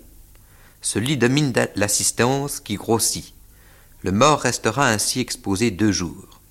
Ce 0.83 0.99
lit 0.99 1.17
domine 1.17 1.55
l'assistance 1.75 2.61
qui 2.61 2.75
grossit. 2.75 3.33
Le 4.03 4.13
mort 4.13 4.41
restera 4.41 4.87
ainsi 4.87 5.21
exposé 5.21 5.71
deux 5.71 5.91
jours. 5.91 6.43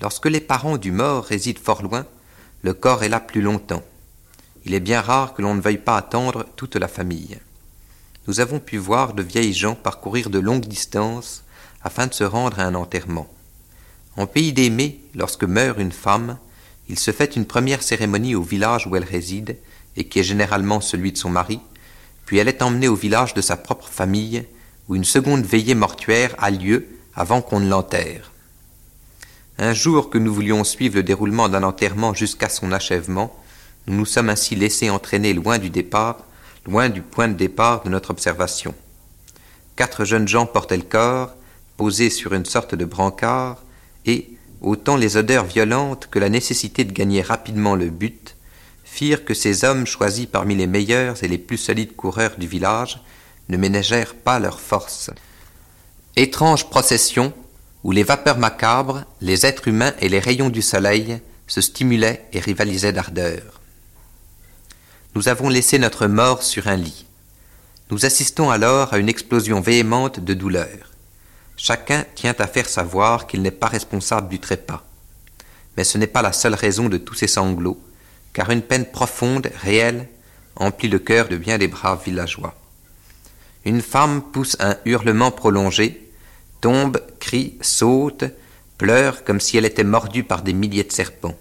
Lorsque 0.00 0.26
les 0.26 0.40
parents 0.40 0.76
du 0.76 0.90
mort 0.90 1.24
résident 1.24 1.62
fort 1.62 1.84
loin, 1.84 2.04
le 2.62 2.74
corps 2.74 3.04
est 3.04 3.08
là 3.08 3.20
plus 3.20 3.42
longtemps. 3.42 3.84
Il 4.64 4.74
est 4.74 4.80
bien 4.80 5.00
rare 5.00 5.34
que 5.34 5.42
l'on 5.42 5.54
ne 5.54 5.60
veuille 5.60 5.78
pas 5.78 5.96
attendre 5.96 6.46
toute 6.56 6.74
la 6.74 6.88
famille. 6.88 7.38
Nous 8.26 8.40
avons 8.40 8.58
pu 8.58 8.76
voir 8.76 9.14
de 9.14 9.22
vieilles 9.22 9.54
gens 9.54 9.76
parcourir 9.76 10.30
de 10.30 10.40
longues 10.40 10.66
distances 10.66 11.44
afin 11.84 12.08
de 12.08 12.14
se 12.14 12.24
rendre 12.24 12.58
à 12.58 12.64
un 12.64 12.74
enterrement. 12.74 13.28
En 14.16 14.26
pays 14.26 14.52
d'Aimé, 14.52 15.00
lorsque 15.14 15.44
meurt 15.44 15.78
une 15.78 15.92
femme, 15.92 16.38
il 16.88 16.98
se 16.98 17.10
fait 17.10 17.36
une 17.36 17.46
première 17.46 17.82
cérémonie 17.82 18.34
au 18.34 18.42
village 18.42 18.86
où 18.86 18.96
elle 18.96 19.04
réside, 19.04 19.56
et 19.96 20.04
qui 20.04 20.20
est 20.20 20.24
généralement 20.24 20.80
celui 20.80 21.12
de 21.12 21.18
son 21.18 21.30
mari, 21.30 21.60
puis 22.26 22.38
elle 22.38 22.48
est 22.48 22.62
emmenée 22.62 22.88
au 22.88 22.94
village 22.94 23.34
de 23.34 23.40
sa 23.40 23.56
propre 23.56 23.88
famille, 23.88 24.44
où 24.88 24.96
une 24.96 25.04
seconde 25.04 25.44
veillée 25.44 25.74
mortuaire 25.74 26.34
a 26.38 26.50
lieu 26.50 26.86
avant 27.14 27.42
qu'on 27.42 27.60
ne 27.60 27.68
l'enterre. 27.68 28.32
Un 29.58 29.74
jour 29.74 30.10
que 30.10 30.18
nous 30.18 30.32
voulions 30.32 30.64
suivre 30.64 30.96
le 30.96 31.02
déroulement 31.02 31.48
d'un 31.48 31.62
enterrement 31.62 32.14
jusqu'à 32.14 32.48
son 32.48 32.72
achèvement, 32.72 33.34
nous 33.86 33.96
nous 33.96 34.06
sommes 34.06 34.30
ainsi 34.30 34.54
laissés 34.54 34.90
entraîner 34.90 35.34
loin 35.34 35.58
du 35.58 35.70
départ, 35.70 36.18
loin 36.66 36.88
du 36.88 37.02
point 37.02 37.28
de 37.28 37.34
départ 37.34 37.82
de 37.82 37.88
notre 37.88 38.10
observation. 38.10 38.74
Quatre 39.76 40.04
jeunes 40.04 40.28
gens 40.28 40.46
portaient 40.46 40.76
le 40.76 40.82
corps, 40.82 41.34
posés 41.76 42.10
sur 42.10 42.34
une 42.34 42.44
sorte 42.44 42.74
de 42.74 42.84
brancard, 42.84 43.61
et, 44.06 44.30
autant 44.60 44.96
les 44.96 45.16
odeurs 45.16 45.44
violentes 45.44 46.08
que 46.10 46.18
la 46.18 46.28
nécessité 46.28 46.84
de 46.84 46.92
gagner 46.92 47.22
rapidement 47.22 47.74
le 47.74 47.90
but, 47.90 48.36
firent 48.84 49.24
que 49.24 49.34
ces 49.34 49.64
hommes 49.64 49.86
choisis 49.86 50.26
parmi 50.26 50.54
les 50.54 50.66
meilleurs 50.66 51.24
et 51.24 51.28
les 51.28 51.38
plus 51.38 51.56
solides 51.56 51.96
coureurs 51.96 52.36
du 52.36 52.46
village 52.46 53.00
ne 53.48 53.56
ménagèrent 53.56 54.14
pas 54.14 54.38
leurs 54.38 54.60
forces. 54.60 55.10
Étrange 56.16 56.68
procession, 56.68 57.32
où 57.84 57.90
les 57.90 58.02
vapeurs 58.02 58.38
macabres, 58.38 59.04
les 59.20 59.46
êtres 59.46 59.68
humains 59.68 59.94
et 60.00 60.08
les 60.08 60.20
rayons 60.20 60.50
du 60.50 60.62
soleil 60.62 61.20
se 61.46 61.60
stimulaient 61.60 62.28
et 62.32 62.38
rivalisaient 62.38 62.92
d'ardeur. 62.92 63.60
Nous 65.14 65.28
avons 65.28 65.48
laissé 65.48 65.78
notre 65.78 66.06
mort 66.06 66.42
sur 66.42 66.68
un 66.68 66.76
lit. 66.76 67.06
Nous 67.90 68.06
assistons 68.06 68.50
alors 68.50 68.94
à 68.94 68.98
une 68.98 69.08
explosion 69.08 69.60
véhémente 69.60 70.20
de 70.20 70.34
douleur. 70.34 70.91
Chacun 71.64 72.04
tient 72.16 72.34
à 72.40 72.48
faire 72.48 72.68
savoir 72.68 73.28
qu'il 73.28 73.40
n'est 73.40 73.52
pas 73.52 73.68
responsable 73.68 74.28
du 74.28 74.40
trépas. 74.40 74.82
Mais 75.76 75.84
ce 75.84 75.96
n'est 75.96 76.08
pas 76.08 76.20
la 76.20 76.32
seule 76.32 76.56
raison 76.56 76.88
de 76.88 76.96
tous 76.96 77.14
ces 77.14 77.28
sanglots, 77.28 77.80
car 78.32 78.50
une 78.50 78.62
peine 78.62 78.84
profonde, 78.84 79.48
réelle, 79.62 80.08
emplit 80.56 80.88
le 80.88 80.98
cœur 80.98 81.28
de 81.28 81.36
bien 81.36 81.58
des 81.58 81.68
braves 81.68 82.02
villageois. 82.04 82.56
Une 83.64 83.80
femme 83.80 84.22
pousse 84.32 84.56
un 84.58 84.76
hurlement 84.86 85.30
prolongé, 85.30 86.10
tombe, 86.60 87.00
crie, 87.20 87.56
saute, 87.60 88.24
pleure 88.76 89.22
comme 89.22 89.38
si 89.38 89.56
elle 89.56 89.64
était 89.64 89.84
mordue 89.84 90.24
par 90.24 90.42
des 90.42 90.54
milliers 90.54 90.82
de 90.82 90.90
serpents. 90.90 91.38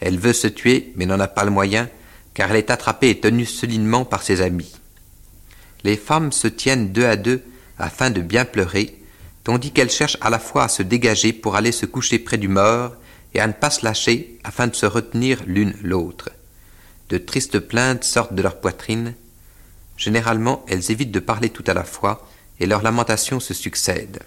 Elle 0.00 0.18
veut 0.18 0.34
se 0.34 0.48
tuer, 0.48 0.92
mais 0.96 1.06
n'en 1.06 1.18
a 1.18 1.28
pas 1.28 1.44
le 1.44 1.50
moyen, 1.50 1.88
car 2.34 2.50
elle 2.50 2.58
est 2.58 2.70
attrapée 2.70 3.08
et 3.08 3.20
tenue 3.20 3.46
solinement 3.46 4.04
par 4.04 4.22
ses 4.22 4.42
amis. 4.42 4.74
Les 5.82 5.96
femmes 5.96 6.30
se 6.30 6.46
tiennent 6.46 6.92
deux 6.92 7.06
à 7.06 7.16
deux 7.16 7.42
afin 7.78 8.10
de 8.10 8.20
bien 8.20 8.44
pleurer, 8.44 8.98
tandis 9.46 9.70
qu'elles 9.70 9.90
cherchent 9.90 10.18
à 10.22 10.28
la 10.28 10.40
fois 10.40 10.64
à 10.64 10.68
se 10.68 10.82
dégager 10.82 11.32
pour 11.32 11.54
aller 11.54 11.70
se 11.70 11.86
coucher 11.86 12.18
près 12.18 12.36
du 12.36 12.48
mort 12.48 12.96
et 13.32 13.38
à 13.38 13.46
ne 13.46 13.52
pas 13.52 13.70
se 13.70 13.84
lâcher 13.84 14.40
afin 14.42 14.66
de 14.66 14.74
se 14.74 14.86
retenir 14.86 15.40
l'une 15.46 15.72
l'autre. 15.84 16.30
De 17.10 17.16
tristes 17.16 17.60
plaintes 17.60 18.02
sortent 18.02 18.34
de 18.34 18.42
leur 18.42 18.56
poitrine. 18.56 19.14
Généralement, 19.96 20.64
elles 20.66 20.90
évitent 20.90 21.12
de 21.12 21.20
parler 21.20 21.50
tout 21.50 21.62
à 21.68 21.74
la 21.74 21.84
fois 21.84 22.28
et 22.58 22.66
leurs 22.66 22.82
lamentations 22.82 23.38
se 23.38 23.54
succèdent. 23.54 24.18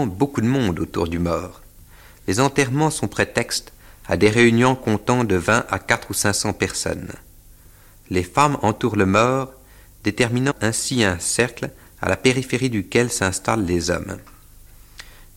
Beaucoup 0.00 0.40
de 0.40 0.46
monde 0.46 0.80
autour 0.80 1.06
du 1.06 1.18
mort. 1.18 1.60
Les 2.26 2.40
enterrements 2.40 2.90
sont 2.90 3.08
prétexte 3.08 3.72
à 4.06 4.16
des 4.16 4.30
réunions 4.30 4.74
comptant 4.74 5.24
de 5.24 5.36
vingt 5.36 5.64
à 5.70 5.78
quatre 5.78 6.10
ou 6.10 6.14
cinq 6.14 6.32
cents 6.32 6.52
personnes. 6.52 7.12
Les 8.10 8.22
femmes 8.22 8.58
entourent 8.62 8.96
le 8.96 9.06
mort, 9.06 9.52
déterminant 10.04 10.54
ainsi 10.60 11.04
un 11.04 11.18
cercle 11.18 11.70
à 12.00 12.08
la 12.08 12.16
périphérie 12.16 12.70
duquel 12.70 13.10
s'installent 13.10 13.64
les 13.64 13.90
hommes. 13.90 14.18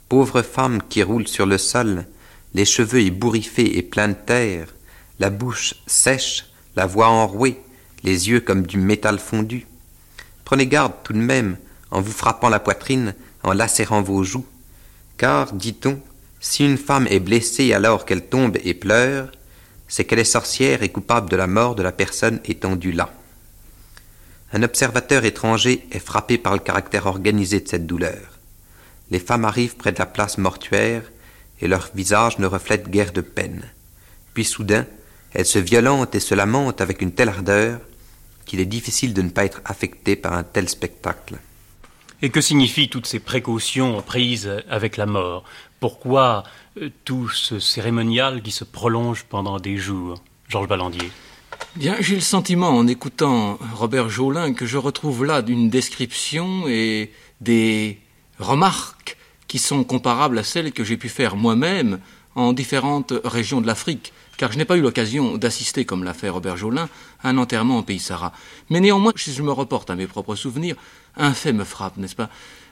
Pauvres 0.10 0.42
femmes 0.42 0.82
qui 0.90 1.04
roulent 1.04 1.28
sur 1.28 1.46
le 1.46 1.58
sol, 1.58 2.06
les 2.54 2.66
cheveux 2.66 3.02
ébouriffés 3.02 3.78
et 3.78 3.84
pleins 3.84 4.10
de 4.10 4.14
terre, 4.14 4.74
la 5.20 5.30
bouche 5.30 5.76
sèche, 5.86 6.46
la 6.76 6.86
voix 6.86 7.08
enrouée, 7.08 7.62
les 8.04 8.30
yeux 8.30 8.40
comme 8.40 8.66
du 8.66 8.78
métal 8.78 9.20
fondu. 9.20 9.68
Prenez 10.44 10.68
garde 10.68 10.94
tout 11.04 11.14
de 11.14 11.20
même, 11.20 11.58
en 11.92 12.02
vous 12.02 12.12
frappant 12.12 12.50
la 12.50 12.60
poitrine, 12.60 13.14
en 13.46 13.54
lacérant 13.54 14.02
vos 14.02 14.24
joues, 14.24 14.46
car, 15.18 15.54
dit-on, 15.54 16.00
si 16.40 16.66
une 16.66 16.78
femme 16.78 17.08
est 17.10 17.20
blessée 17.20 17.74
alors 17.74 18.06
qu'elle 18.06 18.26
tombe 18.26 18.58
et 18.64 18.74
pleure, 18.74 19.32
c'est 19.88 20.04
qu'elle 20.04 20.20
est 20.20 20.24
sorcière 20.24 20.82
et 20.84 20.90
coupable 20.90 21.30
de 21.30 21.36
la 21.36 21.48
mort 21.48 21.76
de 21.76 21.84
la 21.84 21.92
personne 21.92 22.40
étendue 22.46 22.92
là. 22.92 23.14
Un 24.52 24.64
observateur 24.64 25.26
étranger 25.26 25.88
est 25.92 26.00
frappé 26.00 26.38
par 26.38 26.54
le 26.54 26.60
caractère 26.60 27.06
organisé 27.06 27.60
de 27.60 27.68
cette 27.68 27.86
douleur. 27.86 28.40
Les 29.12 29.20
femmes 29.20 29.46
arrivent 29.46 29.76
près 29.76 29.92
de 29.92 30.00
la 30.00 30.06
place 30.08 30.40
mortuaire 30.40 31.04
et 31.62 31.68
leur 31.68 31.92
visage 31.94 32.40
ne 32.40 32.48
reflète 32.48 32.90
guère 32.90 33.12
de 33.12 33.22
peine. 33.22 33.64
Puis 34.34 34.44
soudain, 34.44 34.86
elles 35.34 35.46
se 35.46 35.60
violentent 35.60 36.16
et 36.16 36.20
se 36.20 36.34
lamentent 36.34 36.82
avec 36.82 37.02
une 37.02 37.12
telle 37.12 37.30
ardeur 37.30 37.80
qu'il 38.46 38.60
est 38.60 38.66
difficile 38.66 39.14
de 39.14 39.22
ne 39.22 39.30
pas 39.30 39.46
être 39.46 39.62
affecté 39.66 40.16
par 40.16 40.34
un 40.34 40.44
tel 40.44 40.68
spectacle. 40.68 41.36
Et 42.26 42.32
que 42.32 42.42
signifient 42.42 42.90
toutes 42.90 43.06
ces 43.06 43.20
précautions 43.20 44.02
prises 44.02 44.50
avec 44.68 44.98
la 44.98 45.06
mort? 45.06 45.44
Pourquoi 45.80 46.42
euh, 46.82 46.90
tout 47.04 47.30
ce 47.30 47.60
cérémonial 47.60 48.42
qui 48.42 48.50
se 48.50 48.64
prolonge 48.64 49.26
pendant 49.26 49.60
des 49.60 49.78
jours? 49.78 50.24
Georges 50.50 50.68
Ballandier. 50.68 51.12
Bien, 51.76 51.96
j'ai 52.00 52.16
le 52.16 52.22
sentiment, 52.22 52.70
en 52.70 52.88
écoutant 52.88 53.60
Robert 53.76 54.10
Jolin, 54.10 54.56
que 54.56 54.66
je 54.66 54.80
retrouve 54.80 55.24
là 55.24 55.44
d'une 55.44 55.70
description 55.70 56.68
et 56.68 57.12
des 57.42 58.00
remarques 58.40 59.18
qui 59.48 59.60
sont 59.60 59.84
comparables 59.84 60.40
à 60.40 60.44
celles 60.44 60.72
que 60.72 60.84
j'ai 60.84 60.98
pu 60.98 61.10
faire 61.10 61.36
moi-même 61.36 62.00
en 62.34 62.54
différentes 62.54 63.14
régions 63.24 63.62
de 63.62 63.68
l'Afrique, 63.68 64.14
car 64.38 64.52
je 64.52 64.58
n'ai 64.58 64.66
pas 64.66 64.78
eu 64.78 64.82
l'occasion 64.82 65.38
d'assister, 65.38 65.86
comme 65.86 66.04
l'a 66.04 66.14
fait 66.14 66.30
Robert 66.30 66.58
Jolin, 66.58 66.90
à 67.24 67.30
un 67.30 67.38
enterrement 67.38 67.78
en 67.78 67.84
pays 67.84 68.00
Sahara. 68.00 68.34
Mais 68.70 68.80
néanmoins, 68.80 69.14
si 69.16 69.34
je 69.34 69.42
me 69.42 69.52
reporte 69.52 69.90
à 69.90 69.96
mes 69.96 70.08
propres 70.08 70.36
souvenirs, 70.36 70.76
un 71.16 71.34
fait 71.34 71.54
me 71.54 71.64
frappe, 71.64 71.98
n'est-ce 71.98 72.16
pas? 72.16 72.30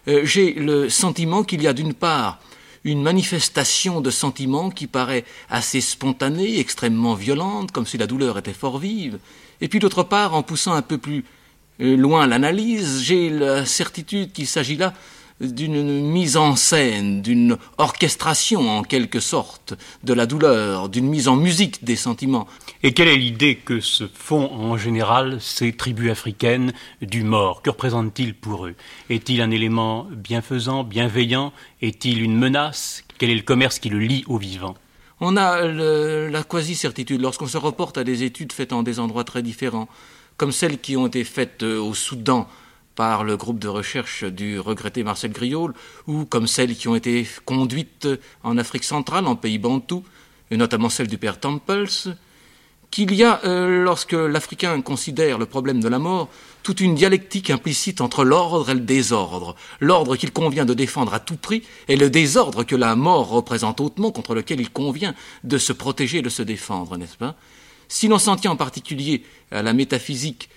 Euh, 0.08 0.26
J'ai 0.26 0.54
le 0.54 0.90
sentiment 0.90 1.44
qu'il 1.44 1.62
y 1.62 1.68
a 1.68 1.74
d'une 1.74 1.94
part 1.94 2.40
une 2.84 3.02
manifestation 3.02 4.02
de 4.02 4.10
sentiments 4.10 4.70
qui 4.70 4.88
paraît 4.88 5.24
assez 5.50 5.80
spontanée, 5.80 6.60
extrêmement 6.60 7.14
violente, 7.14 7.72
comme 7.72 7.86
si 7.86 7.98
la 7.98 8.08
douleur 8.08 8.38
était 8.38 8.54
fort 8.54 8.78
vive, 8.78 9.20
et 9.62 9.70
puis 9.70 9.80
d'autre 9.80 10.04
part, 10.04 10.34
en 10.34 10.44
poussant 10.44 10.74
un 10.74 10.82
peu 10.82 10.98
plus 10.98 11.24
euh, 11.80 11.96
loin 11.96 12.28
l'analyse, 12.28 13.02
j'ai 13.02 13.30
la 13.30 13.66
certitude 13.66 14.34
qu'il 14.34 14.48
s'agit 14.48 14.76
là 14.76 14.94
d'une 15.42 16.02
mise 16.02 16.38
en 16.38 16.56
scène, 16.56 17.22
d'une 17.22 17.58
orchestration 17.78 18.70
en 18.70 18.84
quelque 18.84 19.20
sorte 19.20 19.74
de 20.04 20.14
la 20.14 20.26
douleur, 20.26 20.90
d'une 20.90 21.08
mise 21.08 21.28
en 21.28 21.36
musique 21.36 21.84
des 21.84 21.96
sentiments. 21.96 22.48
Et 22.84 22.94
quelle 22.94 23.08
est 23.08 23.18
l'idée 23.18 23.56
que 23.56 23.80
se 23.80 24.08
font 24.08 24.52
en 24.52 24.78
général 24.78 25.40
ces 25.42 25.74
tribus 25.74 26.12
africaines 26.12 26.74
du 27.02 27.24
mort 27.24 27.62
Que 27.62 27.70
représente-t-il 27.70 28.34
pour 28.34 28.68
eux? 28.68 28.76
Est-il 29.10 29.42
un 29.42 29.52
élément 29.52 30.08
bienfaisant, 30.12 30.84
bienveillant? 30.84 31.54
Est-il 31.82 32.22
une 32.22 32.38
menace? 32.38 33.04
Quel 33.18 33.30
est 33.30 33.36
le 33.36 33.42
commerce 33.42 33.80
qui 33.80 33.90
le 33.90 34.00
lie 34.00 34.24
au 34.28 34.38
vivant? 34.38 34.76
On 35.20 35.38
a 35.38 35.66
la 35.66 36.44
quasi-certitude 36.44 37.22
lorsqu'on 37.22 37.48
se 37.48 37.58
reporte 37.58 37.98
à 37.98 38.04
des 38.04 38.24
études 38.24 38.52
faites 38.52 38.74
en 38.74 38.84
des 38.84 39.00
endroits 39.00 39.24
très 39.24 39.42
différents, 39.42 39.88
comme 40.38 40.52
celles 40.52 40.80
qui 40.80 40.98
ont 40.98 41.08
été 41.08 41.24
faites 41.24 41.64
euh, 41.64 41.80
au 41.80 41.94
Soudan, 41.94 42.48
par 42.96 43.24
le 43.24 43.38
groupe 43.38 43.60
de 43.60 43.68
recherche 43.68 44.24
du 44.24 44.60
regretté 44.60 45.04
Marcel 45.04 45.32
Griol, 45.32 45.74
ou 46.08 46.26
comme 46.26 46.48
celles 46.48 46.76
qui 46.76 46.88
ont 46.88 46.96
été 46.96 47.28
conduites 47.46 48.08
en 48.44 48.58
Afrique 48.58 48.84
centrale, 48.84 49.28
en 49.28 49.36
pays 49.36 49.58
bantou, 49.58 50.04
et 50.52 50.58
notamment 50.58 50.90
celle 50.90 51.08
du 51.08 51.18
père 51.18 51.40
Temples, 51.40 52.16
qu'il 52.92 53.16
y 53.16 53.24
a, 53.24 53.42
euh, 53.44 53.84
lorsque 53.84 54.14
l'Africain 54.14 54.80
considère 54.82 55.40
le 55.40 55.48
problème 55.48 55.80
de 55.80 55.88
la 55.88 55.98
mort, 55.98 56.30
toute 56.62 56.80
une 56.80 56.94
dialectique 56.94 57.50
implicite 57.50 58.02
entre 58.02 58.24
l'ordre 58.24 58.70
et 58.70 58.76
le 58.76 58.82
désordre. 58.82 59.56
L'ordre 59.80 60.16
qu'il 60.16 60.32
convient 60.32 60.64
de 60.64 60.76
défendre 60.76 61.16
à 61.16 61.20
tout 61.20 61.36
prix 61.36 61.64
et 61.88 61.96
le 61.96 62.12
désordre 62.12 62.64
que 62.64 62.76
la 62.76 62.96
mort 62.96 63.30
représente 63.30 63.82
hautement, 63.82 64.12
contre 64.12 64.36
lequel 64.36 64.62
il 64.62 64.70
convient 64.70 65.16
de 65.44 65.58
se 65.58 65.74
protéger 65.74 66.20
et 66.20 66.22
de 66.22 66.30
se 66.30 66.44
défendre, 66.44 66.96
n'est-ce 66.98 67.18
pas? 67.18 67.36
Si 67.88 68.08
l'on 68.08 68.20
s'en 68.20 68.36
tient 68.36 68.52
en 68.52 68.56
particulier 68.56 69.24
à 69.50 69.64
la 69.64 69.74
métaphysique 69.74 70.50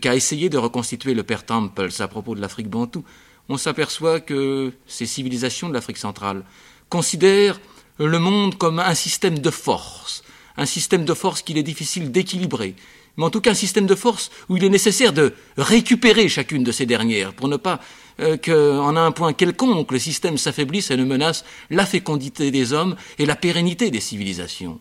qu'a 0.00 0.14
essayé 0.14 0.48
de 0.48 0.58
reconstituer 0.58 1.14
le 1.14 1.22
père 1.22 1.44
Temples 1.44 1.90
à 1.98 2.08
propos 2.08 2.34
de 2.34 2.40
l'Afrique 2.40 2.68
bantoue, 2.68 3.04
on 3.48 3.56
s'aperçoit 3.56 4.20
que 4.20 4.72
ces 4.86 5.06
civilisations 5.06 5.68
de 5.68 5.74
l'Afrique 5.74 5.98
centrale 5.98 6.44
considèrent 6.88 7.60
le 7.98 8.18
monde 8.18 8.56
comme 8.56 8.78
un 8.78 8.94
système 8.94 9.38
de 9.38 9.50
force, 9.50 10.22
un 10.56 10.66
système 10.66 11.04
de 11.04 11.14
force 11.14 11.42
qu'il 11.42 11.58
est 11.58 11.62
difficile 11.62 12.12
d'équilibrer, 12.12 12.74
mais 13.16 13.24
en 13.24 13.30
tout 13.30 13.40
cas 13.40 13.50
un 13.50 13.54
système 13.54 13.86
de 13.86 13.94
force 13.94 14.30
où 14.48 14.56
il 14.56 14.64
est 14.64 14.70
nécessaire 14.70 15.12
de 15.12 15.34
récupérer 15.56 16.28
chacune 16.28 16.64
de 16.64 16.72
ces 16.72 16.86
dernières 16.86 17.34
pour 17.34 17.48
ne 17.48 17.56
pas 17.56 17.80
euh, 18.20 18.36
qu'en 18.36 18.96
un 18.96 19.12
point 19.12 19.32
quelconque 19.32 19.92
le 19.92 19.98
système 19.98 20.38
s'affaiblisse 20.38 20.90
et 20.90 20.96
ne 20.96 21.04
menace 21.04 21.44
la 21.70 21.86
fécondité 21.86 22.50
des 22.50 22.72
hommes 22.72 22.96
et 23.18 23.26
la 23.26 23.36
pérennité 23.36 23.90
des 23.90 24.00
civilisations. 24.00 24.80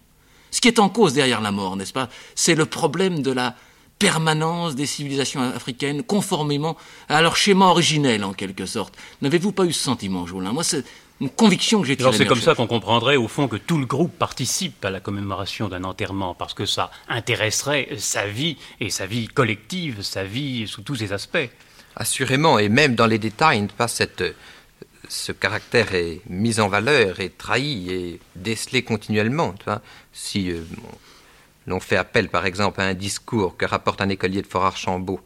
Ce 0.49 0.59
qui 0.59 0.67
est 0.67 0.79
en 0.79 0.89
cause 0.89 1.13
derrière 1.13 1.41
la 1.41 1.51
mort, 1.51 1.77
n'est-ce 1.77 1.93
pas? 1.93 2.09
C'est 2.35 2.55
le 2.55 2.65
problème 2.65 3.21
de 3.21 3.31
la 3.31 3.55
permanence 4.01 4.73
des 4.75 4.87
civilisations 4.87 5.41
africaines 5.41 6.01
conformément 6.01 6.75
à 7.07 7.21
leur 7.21 7.37
schéma 7.37 7.67
originel 7.67 8.23
en 8.23 8.33
quelque 8.33 8.65
sorte. 8.65 8.95
N'avez-vous 9.21 9.51
pas 9.51 9.65
eu 9.65 9.73
ce 9.73 9.83
sentiment, 9.83 10.25
Jolin 10.25 10.53
Moi, 10.53 10.63
c'est 10.63 10.83
une 11.19 11.29
conviction 11.29 11.81
que 11.81 11.87
j'ai 11.87 11.95
Alors 11.99 12.15
c'est 12.15 12.25
comme 12.25 12.41
ça 12.41 12.55
qu'on 12.55 12.65
comprendrait 12.65 13.15
au 13.15 13.27
fond 13.27 13.47
que 13.47 13.57
tout 13.57 13.77
le 13.77 13.85
groupe 13.85 14.17
participe 14.17 14.83
à 14.83 14.89
la 14.89 14.99
commémoration 14.99 15.69
d'un 15.69 15.83
enterrement 15.83 16.33
parce 16.33 16.55
que 16.55 16.65
ça 16.65 16.89
intéresserait 17.09 17.89
sa 17.99 18.25
vie 18.25 18.57
et 18.79 18.89
sa 18.89 19.05
vie 19.05 19.27
collective, 19.27 20.01
sa 20.01 20.23
vie 20.23 20.67
sous 20.67 20.81
tous 20.81 20.95
ses 20.95 21.13
aspects. 21.13 21.49
Assurément, 21.95 22.57
et 22.57 22.69
même 22.69 22.95
dans 22.95 23.05
les 23.05 23.19
détails, 23.19 23.67
pas 23.77 23.87
cette, 23.87 24.23
ce 25.09 25.31
caractère 25.31 25.93
est 25.93 26.21
mis 26.27 26.59
en 26.59 26.69
valeur 26.69 27.19
et 27.19 27.29
trahi 27.29 27.91
et 27.91 28.19
décelé 28.35 28.81
continuellement. 28.81 29.53
Tu 29.59 29.65
vois 29.65 29.81
si 30.11 30.49
euh, 30.49 30.63
l'on 31.67 31.80
fait 31.80 31.97
appel 31.97 32.30
par 32.30 32.45
exemple 32.45 32.82
à 32.82 32.86
un 32.86 32.93
discours 32.93 33.58
que 33.58 33.65
rapporte 33.65 34.02
un 34.02 34.10
écolier 34.10 34.41
de 34.41 34.47
Fort 34.47 34.65
Archambault 34.65 35.21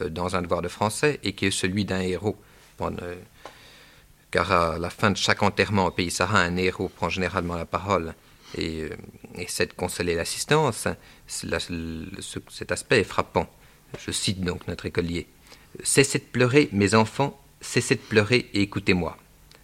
euh, 0.00 0.08
dans 0.08 0.36
un 0.36 0.42
devoir 0.42 0.62
de 0.62 0.68
français 0.68 1.20
et 1.22 1.32
qui 1.32 1.46
est 1.46 1.50
celui 1.50 1.84
d'un 1.84 2.00
héros. 2.00 2.36
Euh, 2.80 3.14
car 4.30 4.52
à 4.52 4.78
la 4.78 4.90
fin 4.90 5.10
de 5.10 5.16
chaque 5.16 5.42
enterrement 5.42 5.86
au 5.86 5.90
pays 5.90 6.10
Sahara, 6.10 6.40
un 6.40 6.56
héros 6.56 6.88
prend 6.88 7.08
généralement 7.08 7.56
la 7.56 7.64
parole 7.64 8.14
et, 8.56 8.82
euh, 8.82 8.90
essaie 9.36 9.66
de 9.66 9.72
consoler 9.72 10.14
l'assistance. 10.14 10.88
cet 11.26 12.72
aspect 12.72 13.00
est 13.00 13.04
frappant. 13.04 13.48
Je 14.04 14.10
cite 14.10 14.40
donc 14.40 14.66
notre 14.68 14.86
écolier. 14.86 15.26
Cessez 15.82 16.18
de 16.18 16.24
pleurer, 16.24 16.68
mes 16.72 16.94
enfants, 16.94 17.40
cessez 17.60 17.94
de 17.94 18.00
pleurer 18.00 18.50
et 18.52 18.62
écoutez-moi. 18.62 19.16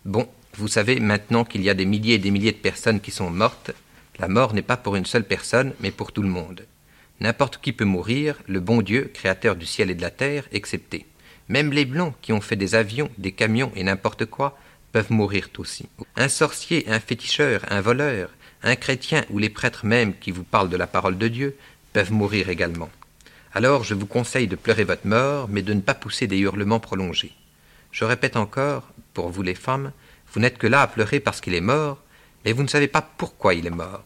Bon, 0.04 0.28
vous 0.54 0.68
savez 0.68 1.00
maintenant 1.00 1.44
qu'il 1.44 1.62
y 1.62 1.70
a 1.70 1.74
des 1.74 1.86
milliers 1.86 2.14
et 2.14 2.18
des 2.18 2.30
milliers 2.30 2.52
de 2.52 2.56
personnes 2.56 3.00
qui 3.00 3.10
sont 3.10 3.30
mortes. 3.30 3.72
La 4.18 4.28
mort 4.28 4.54
n'est 4.54 4.62
pas 4.62 4.76
pour 4.76 4.96
une 4.96 5.06
seule 5.06 5.24
personne, 5.24 5.72
mais 5.80 5.90
pour 5.90 6.12
tout 6.12 6.22
le 6.22 6.28
monde. 6.28 6.66
N'importe 7.20 7.60
qui 7.60 7.72
peut 7.72 7.84
mourir, 7.84 8.36
le 8.46 8.60
bon 8.60 8.82
Dieu, 8.82 9.10
créateur 9.14 9.56
du 9.56 9.66
ciel 9.66 9.90
et 9.90 9.94
de 9.94 10.02
la 10.02 10.10
terre, 10.10 10.48
excepté. 10.52 11.06
Même 11.48 11.72
les 11.72 11.84
blancs 11.84 12.14
qui 12.22 12.32
ont 12.32 12.40
fait 12.40 12.56
des 12.56 12.74
avions, 12.74 13.10
des 13.18 13.32
camions 13.32 13.72
et 13.74 13.84
n'importe 13.84 14.26
quoi 14.26 14.58
peuvent 14.92 15.12
mourir 15.12 15.48
aussi. 15.58 15.88
Un 16.16 16.28
sorcier, 16.28 16.84
un 16.88 17.00
féticheur, 17.00 17.62
un 17.68 17.80
voleur, 17.80 18.30
un 18.62 18.76
chrétien 18.76 19.24
ou 19.30 19.38
les 19.38 19.48
prêtres 19.48 19.86
même 19.86 20.14
qui 20.18 20.30
vous 20.30 20.44
parlent 20.44 20.68
de 20.68 20.76
la 20.76 20.86
parole 20.86 21.18
de 21.18 21.28
Dieu 21.28 21.56
peuvent 21.92 22.12
mourir 22.12 22.48
également. 22.48 22.90
Alors 23.54 23.84
je 23.84 23.94
vous 23.94 24.06
conseille 24.06 24.48
de 24.48 24.56
pleurer 24.56 24.84
votre 24.84 25.06
mort, 25.06 25.48
mais 25.48 25.62
de 25.62 25.74
ne 25.74 25.80
pas 25.80 25.94
pousser 25.94 26.26
des 26.26 26.38
hurlements 26.38 26.80
prolongés. 26.80 27.32
Je 27.90 28.04
répète 28.04 28.36
encore, 28.36 28.88
pour 29.12 29.28
vous 29.28 29.42
les 29.42 29.54
femmes, 29.54 29.92
vous 30.32 30.40
n'êtes 30.40 30.58
que 30.58 30.66
là 30.66 30.82
à 30.82 30.86
pleurer 30.86 31.20
parce 31.20 31.40
qu'il 31.40 31.54
est 31.54 31.60
mort, 31.60 32.02
mais 32.44 32.52
vous 32.52 32.62
ne 32.62 32.68
savez 32.68 32.88
pas 32.88 33.02
pourquoi 33.02 33.54
il 33.54 33.66
est 33.66 33.70
mort. 33.70 34.04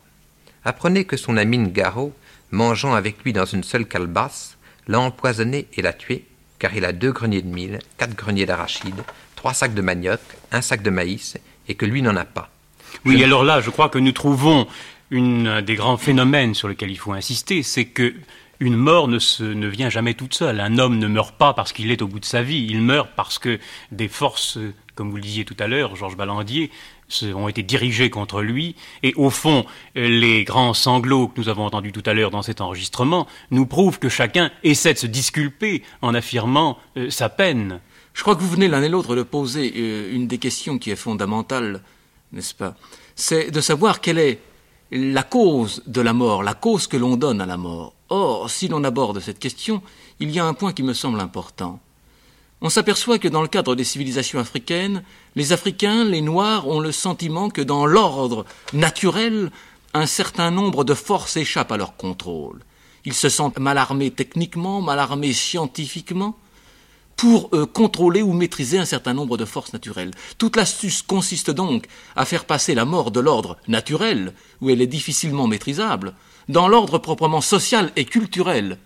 Apprenez 0.65 1.05
que 1.05 1.17
son 1.17 1.37
ami 1.37 1.59
Ngaro, 1.59 2.13
mangeant 2.51 2.95
avec 2.95 3.23
lui 3.25 3.33
dans 3.33 3.45
une 3.45 3.65
seule 3.65 3.87
calebasse, 3.87 4.57
l'a 4.89 5.01
empoisonné 5.01 5.67
et 5.75 5.83
l'a 5.83 5.93
tué, 5.93 6.25
car 6.59 6.75
il 6.75 6.85
a 6.85 6.93
deux 6.93 7.13
greniers 7.13 7.43
de 7.43 7.49
mil, 7.49 7.79
quatre 7.99 8.15
greniers 8.15 8.47
d'arachide, 8.47 9.03
trois 9.35 9.55
sacs 9.55 9.75
de 9.75 9.83
manioc, 9.83 10.21
un 10.53 10.63
sac 10.63 10.83
de 10.83 10.91
maïs, 10.91 11.37
et 11.69 11.75
que 11.75 11.87
lui 11.87 12.03
n'en 12.03 12.17
a 12.17 12.25
pas. 12.25 12.51
Oui, 13.05 13.23
alors 13.23 13.45
là, 13.45 13.61
je 13.61 13.71
crois 13.71 13.89
que 13.89 13.99
nous 13.99 14.13
trouvons 14.13 14.67
un 15.13 15.63
des 15.63 15.75
grands 15.75 15.97
phénomènes 15.97 16.55
sur 16.55 16.69
lesquels 16.69 16.91
il 16.91 16.99
faut 16.99 17.13
insister, 17.13 17.63
c'est 17.63 17.85
que 17.85 18.15
une 18.61 18.77
mort 18.77 19.09
ne, 19.09 19.67
vient 19.67 19.91
jamais 19.91 20.15
toute 20.15 20.35
seule. 20.35 20.61
Un 20.61 20.79
homme 20.79 20.99
ne 20.99 21.07
meurt 21.07 21.35
pas 21.37 21.55
parce 21.55 21.73
qu'il 21.73 21.91
est 21.91 22.03
au 22.03 22.09
bout 22.09 22.21
de 22.21 22.25
sa 22.25 22.43
vie. 22.43 22.67
Il 22.69 22.81
meurt 22.81 23.11
parce 23.17 23.39
que 23.39 23.59
des 23.93 24.09
forces, 24.09 24.59
comme 24.95 25.11
vous 25.11 25.17
le 25.17 25.23
disiez 25.23 25.45
tout 25.45 25.57
à 25.59 25.67
l'heure, 25.67 25.97
Georges 25.97 26.17
Ballandier, 26.17 26.71
ont 27.35 27.49
été 27.49 27.63
dirigés 27.63 28.11
contre 28.11 28.43
lui, 28.43 28.75
et 29.03 29.15
au 29.15 29.31
fond, 29.31 29.65
les 29.95 30.45
grands 30.45 30.75
sanglots 30.75 31.29
que 31.29 31.41
nous 31.41 31.49
avons 31.49 31.65
entendus 31.65 31.93
tout 31.93 32.03
à 32.07 32.15
l'heure 32.15 32.31
dans 32.31 32.43
cet 32.43 32.61
enregistrement 32.61 33.27
nous 33.51 33.67
prouvent 33.67 33.99
que 33.99 34.09
chacun 34.09 34.51
essaie 34.65 34.95
de 34.95 34.99
se 34.99 35.07
disculper 35.07 35.83
en 36.03 36.15
affirmant 36.15 36.79
euh, 36.97 37.11
sa 37.11 37.29
peine. 37.29 37.81
Je 38.13 38.23
crois 38.23 38.35
que 38.35 38.41
vous 38.41 38.51
venez 38.51 38.69
l'un 38.69 38.83
et 38.83 38.89
l'autre 38.89 39.15
de 39.15 39.23
poser 39.23 39.73
euh, 39.77 40.15
une 40.15 40.27
des 40.27 40.39
questions 40.39 40.79
qui 40.79 40.91
est 40.91 40.97
fondamentale, 40.97 41.83
n'est-ce 42.33 42.55
pas? 42.55 42.75
C'est 43.15 43.51
de 43.51 43.61
savoir 43.61 44.01
quelle 44.01 44.19
est 44.19 44.41
la 44.91 45.23
cause 45.23 45.83
de 45.87 46.01
la 46.01 46.13
mort, 46.13 46.43
la 46.43 46.55
cause 46.55 46.87
que 46.87 46.97
l'on 46.97 47.17
donne 47.17 47.41
à 47.41 47.47
la 47.47 47.57
mort. 47.57 47.96
Or, 48.09 48.51
si 48.51 48.69
l'on 48.69 48.85
aborde 48.85 49.21
cette 49.21 49.39
question, 49.39 49.83
il 50.21 50.31
y 50.31 50.39
a 50.39 50.45
un 50.45 50.55
point 50.55 50.73
qui 50.73 50.83
me 50.83 50.95
semble 50.95 51.21
important 51.21 51.81
on 52.63 52.71
s'aperçoit 52.71 53.19
que 53.19 53.29
dans 53.29 53.43
le 53.43 53.49
cadre 53.49 53.75
des 53.75 53.85
civilisations 53.85 54.39
africaines, 54.39 55.03
les 55.35 55.53
Africains, 55.53 56.05
les 56.05 56.23
Noirs, 56.23 56.67
ont 56.67 56.81
le 56.81 56.93
sentiment 56.93 57.51
que 57.51 57.61
dans 57.61 57.85
l'ordre 57.85 58.47
naturel, 58.73 59.51
un 59.93 60.07
certain 60.07 60.51
nombre 60.51 60.85
de 60.85 60.95
forces 60.95 61.37
échappent 61.37 61.73
à 61.73 61.77
leur 61.77 61.97
contrôle. 61.97 62.63
Ils 63.05 63.15
se 63.15 63.29
sentent 63.29 63.59
mal 63.59 63.79
armés 63.79 64.11
techniquement, 64.11 64.81
mal 64.81 64.99
armés 64.99 65.35
scientifiquement, 65.35 66.37
pour 67.17 67.51
euh, 67.55 67.67
contrôler 67.67 68.21
ou 68.21 68.33
maîtriser 68.33 68.79
un 68.79 68.85
certain 68.85 69.15
nombre 69.15 69.37
de 69.37 69.45
forces 69.45 69.73
naturelles. 69.73 70.11
Toute 70.37 70.57
l'astuce 70.57 71.03
consiste 71.03 71.51
donc 71.51 71.87
à 72.15 72.25
faire 72.25 72.45
passer 72.45 72.75
la 72.75 72.85
mort 72.85 73.11
de 73.11 73.21
l'ordre 73.21 73.57
naturel, 73.69 74.35
où 74.61 74.71
elle 74.71 74.83
est 74.83 74.87
difficilement 74.87 75.47
maîtrisable, 75.47 76.15
dans 76.49 76.69
l'ordre 76.69 76.99
proprement 76.99 77.41
social 77.41 77.93
et 77.97 78.05
culturel, 78.05 78.79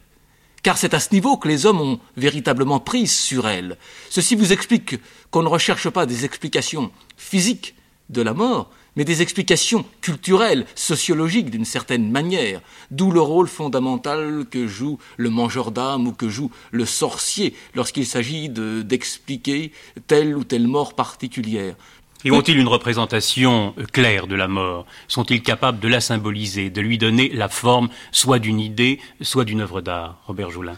car 0.63 0.79
c'est 0.79 0.95
à 0.95 1.01
ce 1.01 1.13
niveau 1.13 1.37
que 1.37 1.49
les 1.49 1.67
hommes 1.67 1.81
ont 1.81 2.01
véritablement 2.17 2.81
prise 2.81 3.13
sur 3.13 3.49
elle. 3.49 3.79
Ceci 4.09 4.35
vous 4.35 4.53
explique 4.53 4.97
qu'on 5.31 5.43
ne 5.43 5.49
recherche 5.49 5.89
pas 5.89 6.07
des 6.07 6.25
explications 6.25 6.91
physiques 7.17 7.75
de 8.09 8.23
la 8.23 8.35
mort, 8.35 8.71
mais 8.97 9.05
des 9.05 9.23
explications 9.23 9.85
culturelles, 10.01 10.67
sociologiques 10.75 11.51
d'une 11.51 11.65
certaine 11.65 12.11
manière, 12.11 12.61
d'où 12.91 13.13
le 13.13 13.21
rôle 13.21 13.47
fondamental 13.47 14.45
que 14.51 14.67
joue 14.67 14.99
le 15.17 15.31
mangeur 15.31 15.71
d'âme 15.71 16.09
ou 16.09 16.13
que 16.13 16.29
joue 16.29 16.51
le 16.73 16.85
sorcier 16.85 17.55
lorsqu'il 17.75 18.07
s'agit 18.07 18.49
d'expliquer 18.49 19.73
telle 20.07 20.37
ou 20.37 20.45
telle 20.45 20.67
mort 20.67 20.95
particulière. 20.95 21.77
Et 22.25 22.31
ont-ils 22.31 22.59
une 22.59 22.69
représentation 22.69 23.75
euh, 23.79 23.85
claire 23.85 24.27
de 24.27 24.35
la 24.35 24.49
mort? 24.49 24.87
Sont-ils 25.09 25.43
capables 25.43 25.81
de 25.81 25.89
la 25.89 26.01
symboliser, 26.01 26.71
de 26.71 26.81
lui 26.81 26.99
donner 26.99 27.31
la 27.31 27.49
forme 27.49 27.89
soit 28.13 28.39
d'une 28.39 28.61
idée, 28.61 29.01
soit 29.23 29.45
d'une 29.45 29.61
œuvre 29.61 29.81
d'art? 29.81 30.21
Robert 30.27 30.51
Joulin. 30.51 30.77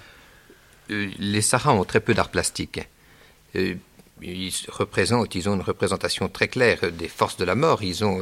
Euh, 0.91 1.11
les 1.19 1.41
Sarahs 1.41 1.75
ont 1.75 1.85
très 1.85 2.01
peu 2.01 2.15
d'art 2.15 2.31
plastique. 2.31 2.81
Euh, 3.57 3.75
ils 4.21 4.53
représentent, 4.69 5.35
ils 5.35 5.49
ont 5.49 5.55
une 5.55 5.63
représentation 5.63 6.29
très 6.29 6.47
claire 6.47 6.93
des 6.93 7.09
forces 7.09 7.37
de 7.37 7.45
la 7.45 7.57
mort. 7.57 7.83
Ils 7.83 8.05
ont 8.05 8.21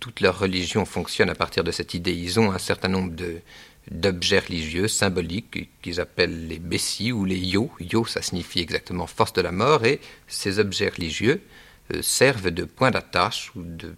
toute 0.00 0.20
leur 0.20 0.38
religion 0.38 0.86
fonctionne 0.86 1.28
à 1.28 1.34
partir 1.34 1.64
de 1.64 1.70
cette 1.70 1.92
idée. 1.92 2.14
Ils 2.14 2.40
ont 2.40 2.50
un 2.50 2.58
certain 2.58 2.88
nombre 2.88 3.12
d'objets 3.90 4.38
religieux 4.38 4.88
symboliques 4.88 5.68
qu'ils 5.82 6.00
appellent 6.00 6.48
les 6.48 6.58
bessies 6.58 7.12
ou 7.12 7.26
les 7.26 7.36
yo. 7.36 7.70
Yo, 7.78 8.06
ça 8.06 8.22
signifie 8.22 8.60
exactement 8.60 9.06
force 9.06 9.34
de 9.34 9.42
la 9.42 9.52
mort. 9.52 9.84
Et 9.84 10.00
ces 10.28 10.58
objets 10.58 10.88
religieux 10.88 11.42
euh, 11.42 11.63
servent 12.00 12.50
de 12.50 12.64
point 12.64 12.90
d'attache 12.90 13.52
ou 13.56 13.62
de 13.62 13.94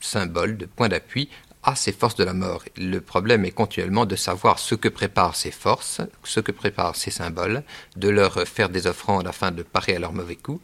symbole, 0.00 0.56
de 0.56 0.66
point 0.66 0.88
d'appui 0.88 1.28
à 1.62 1.74
ces 1.74 1.92
forces 1.92 2.16
de 2.16 2.24
la 2.24 2.32
mort. 2.32 2.64
Le 2.76 3.00
problème 3.00 3.44
est 3.44 3.50
continuellement 3.50 4.06
de 4.06 4.16
savoir 4.16 4.58
ce 4.58 4.74
que 4.74 4.88
préparent 4.88 5.36
ces 5.36 5.50
forces, 5.50 6.00
ce 6.24 6.40
que 6.40 6.52
préparent 6.52 6.96
ces 6.96 7.10
symboles, 7.10 7.62
de 7.96 8.08
leur 8.08 8.46
faire 8.48 8.70
des 8.70 8.86
offrandes 8.86 9.26
afin 9.26 9.50
de 9.50 9.62
parer 9.62 9.96
à 9.96 9.98
leur 9.98 10.12
mauvais 10.12 10.36
coup, 10.36 10.60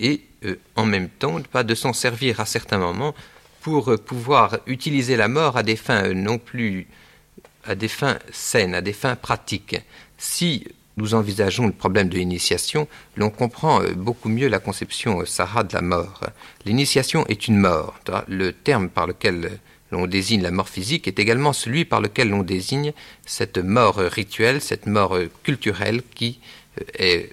et 0.00 0.22
euh, 0.44 0.56
en 0.74 0.86
même 0.86 1.08
temps 1.08 1.40
pas 1.40 1.62
de 1.62 1.74
s'en 1.74 1.92
servir 1.92 2.40
à 2.40 2.46
certains 2.46 2.78
moments 2.78 3.14
pour 3.60 3.92
euh, 3.92 3.96
pouvoir 3.96 4.58
utiliser 4.66 5.16
la 5.16 5.28
mort 5.28 5.56
à 5.56 5.62
des 5.62 5.76
fins 5.76 6.12
non 6.12 6.38
plus 6.38 6.88
à 7.66 7.74
des 7.74 7.88
fins 7.88 8.18
saines, 8.30 8.74
à 8.74 8.82
des 8.82 8.92
fins 8.92 9.16
pratiques. 9.16 9.76
Si 10.18 10.66
nous 10.96 11.14
envisageons 11.14 11.66
le 11.66 11.72
problème 11.72 12.08
de 12.08 12.16
l'initiation, 12.16 12.86
l'on 13.16 13.30
comprend 13.30 13.82
euh, 13.82 13.92
beaucoup 13.94 14.28
mieux 14.28 14.48
la 14.48 14.58
conception 14.58 15.20
euh, 15.20 15.24
Sarah 15.24 15.64
de 15.64 15.74
la 15.74 15.82
mort. 15.82 16.20
L'initiation 16.64 17.26
est 17.26 17.48
une 17.48 17.58
mort. 17.58 17.98
Le 18.28 18.52
terme 18.52 18.88
par 18.88 19.06
lequel 19.06 19.44
euh, 19.44 19.48
l'on 19.90 20.06
désigne 20.06 20.42
la 20.42 20.50
mort 20.50 20.68
physique 20.68 21.08
est 21.08 21.18
également 21.18 21.52
celui 21.52 21.84
par 21.84 22.00
lequel 22.00 22.30
l'on 22.30 22.42
désigne 22.42 22.92
cette 23.26 23.58
mort 23.58 23.96
rituelle, 23.96 24.60
cette 24.60 24.86
mort 24.86 25.16
culturelle 25.44 26.02
qui 26.14 26.40
est 26.98 27.30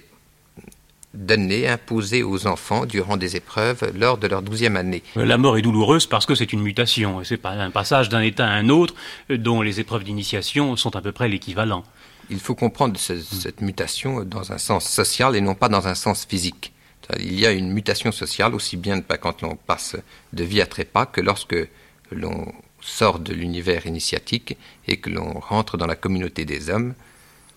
donnée, 1.12 1.66
imposée 1.66 2.22
aux 2.22 2.46
enfants 2.46 2.86
durant 2.86 3.16
des 3.16 3.34
épreuves 3.34 3.92
lors 3.98 4.16
de 4.16 4.28
leur 4.28 4.42
douzième 4.42 4.76
année. 4.76 5.02
La 5.16 5.38
mort 5.38 5.58
est 5.58 5.62
douloureuse 5.62 6.06
parce 6.06 6.24
que 6.24 6.36
c'est 6.36 6.52
une 6.52 6.62
mutation, 6.62 7.22
c'est 7.24 7.44
un 7.44 7.70
passage 7.70 8.08
d'un 8.08 8.20
état 8.20 8.46
à 8.46 8.52
un 8.52 8.68
autre 8.68 8.94
dont 9.28 9.60
les 9.60 9.80
épreuves 9.80 10.04
d'initiation 10.04 10.76
sont 10.76 10.94
à 10.94 11.00
peu 11.00 11.10
près 11.10 11.28
l'équivalent. 11.28 11.84
Il 12.30 12.40
faut 12.40 12.54
comprendre 12.54 12.98
cette 12.98 13.60
mutation 13.60 14.24
dans 14.24 14.52
un 14.52 14.58
sens 14.58 14.88
social 14.88 15.36
et 15.36 15.40
non 15.40 15.54
pas 15.54 15.68
dans 15.68 15.88
un 15.88 15.94
sens 15.94 16.24
physique. 16.24 16.72
Il 17.18 17.38
y 17.38 17.46
a 17.46 17.52
une 17.52 17.72
mutation 17.72 18.12
sociale 18.12 18.54
aussi 18.54 18.76
bien 18.76 19.00
quand 19.00 19.42
l'on 19.42 19.56
passe 19.56 19.96
de 20.32 20.44
vie 20.44 20.60
à 20.60 20.66
trépas 20.66 21.06
que 21.06 21.20
lorsque 21.20 21.56
l'on 22.10 22.52
sort 22.80 23.18
de 23.18 23.32
l'univers 23.32 23.86
initiatique 23.86 24.56
et 24.86 24.96
que 24.98 25.10
l'on 25.10 25.38
rentre 25.38 25.76
dans 25.76 25.86
la 25.86 25.96
communauté 25.96 26.44
des 26.44 26.70
hommes, 26.70 26.94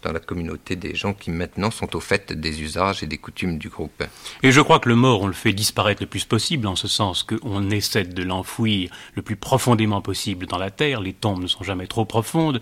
dans 0.05 0.11
la 0.11 0.19
communauté 0.19 0.75
des 0.75 0.93
gens 0.93 1.13
qui 1.13 1.31
maintenant 1.31 1.71
sont 1.71 1.95
au 1.95 1.99
fait 1.99 2.31
des 2.31 2.61
usages 2.61 3.01
et 3.01 3.07
des 3.07 3.17
coutumes 3.17 3.57
du 3.57 3.69
groupe. 3.69 4.03
Et 4.43 4.51
je 4.51 4.61
crois 4.61 4.79
que 4.79 4.87
le 4.87 4.95
mort, 4.95 5.21
on 5.21 5.27
le 5.27 5.33
fait 5.33 5.51
disparaître 5.51 6.03
le 6.03 6.07
plus 6.07 6.25
possible, 6.25 6.67
en 6.67 6.75
ce 6.75 6.87
sens 6.87 7.23
qu'on 7.23 7.71
essaie 7.71 8.03
de 8.03 8.23
l'enfouir 8.23 8.91
le 9.15 9.23
plus 9.23 9.35
profondément 9.35 10.01
possible 10.01 10.45
dans 10.45 10.59
la 10.59 10.69
terre. 10.69 11.01
Les 11.01 11.13
tombes 11.13 11.41
ne 11.41 11.47
sont 11.47 11.63
jamais 11.63 11.87
trop 11.87 12.05
profondes. 12.05 12.61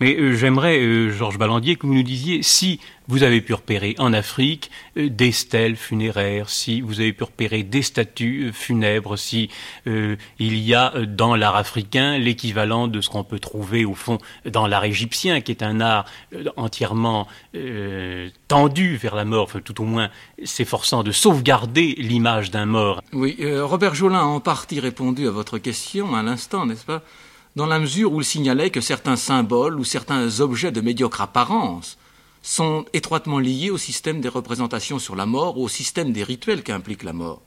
Mais 0.00 0.16
euh, 0.16 0.34
j'aimerais, 0.34 0.78
euh, 0.78 1.10
Georges 1.10 1.36
Ballandier, 1.36 1.76
que 1.76 1.86
vous 1.86 1.92
nous 1.92 2.02
disiez 2.02 2.42
si 2.42 2.80
vous 3.06 3.22
avez 3.22 3.42
pu 3.42 3.52
repérer 3.52 3.94
en 3.98 4.14
Afrique 4.14 4.70
euh, 4.96 5.10
des 5.10 5.30
stèles 5.30 5.76
funéraires, 5.76 6.48
si 6.48 6.80
vous 6.80 7.00
avez 7.00 7.12
pu 7.12 7.24
repérer 7.24 7.62
des 7.62 7.82
statues 7.82 8.50
funèbres, 8.52 9.18
si 9.18 9.50
il 9.86 10.18
y 10.38 10.74
a 10.74 10.92
dans 11.06 11.36
l'art 11.36 11.56
africain 11.56 12.16
l'équivalent 12.16 12.88
de 12.88 13.00
ce 13.00 13.10
qu'on 13.10 13.24
peut 13.24 13.38
trouver 13.38 13.84
au 13.84 13.94
fond 13.94 14.18
dans 14.46 14.66
l'art 14.66 14.84
égyptien, 14.84 15.40
qui 15.40 15.52
est 15.52 15.62
un 15.62 15.80
art 15.80 16.06
entièrement 16.56 17.26
tendu 18.48 18.96
vers 18.96 19.14
la 19.14 19.24
mort, 19.24 19.50
tout 19.64 19.80
au 19.80 19.84
moins 19.84 20.10
s'efforçant 20.44 21.02
de 21.02 21.12
sauvegarder 21.12 21.94
l'image 21.98 22.50
d'un 22.50 22.66
mort. 22.66 23.02
Oui, 23.12 23.36
Robert 23.60 23.94
Jolin 23.94 24.20
a 24.20 24.24
en 24.24 24.40
partie 24.40 24.80
répondu 24.80 25.26
à 25.26 25.30
votre 25.30 25.58
question 25.58 26.14
à 26.14 26.22
l'instant, 26.22 26.66
n'est-ce 26.66 26.84
pas? 26.84 27.02
Dans 27.56 27.66
la 27.66 27.78
mesure 27.78 28.12
où 28.12 28.20
il 28.20 28.24
signalait 28.24 28.70
que 28.70 28.80
certains 28.80 29.16
symboles 29.16 29.78
ou 29.78 29.84
certains 29.84 30.40
objets 30.40 30.72
de 30.72 30.80
médiocre 30.80 31.20
apparence 31.20 31.98
sont 32.42 32.84
étroitement 32.92 33.38
liés 33.38 33.70
au 33.70 33.78
système 33.78 34.20
des 34.20 34.28
représentations 34.28 34.98
sur 34.98 35.16
la 35.16 35.26
mort 35.26 35.58
ou 35.58 35.64
au 35.64 35.68
système 35.68 36.12
des 36.12 36.24
rituels 36.24 36.62
qu'implique 36.62 37.02
la 37.02 37.12
mort. 37.12 37.42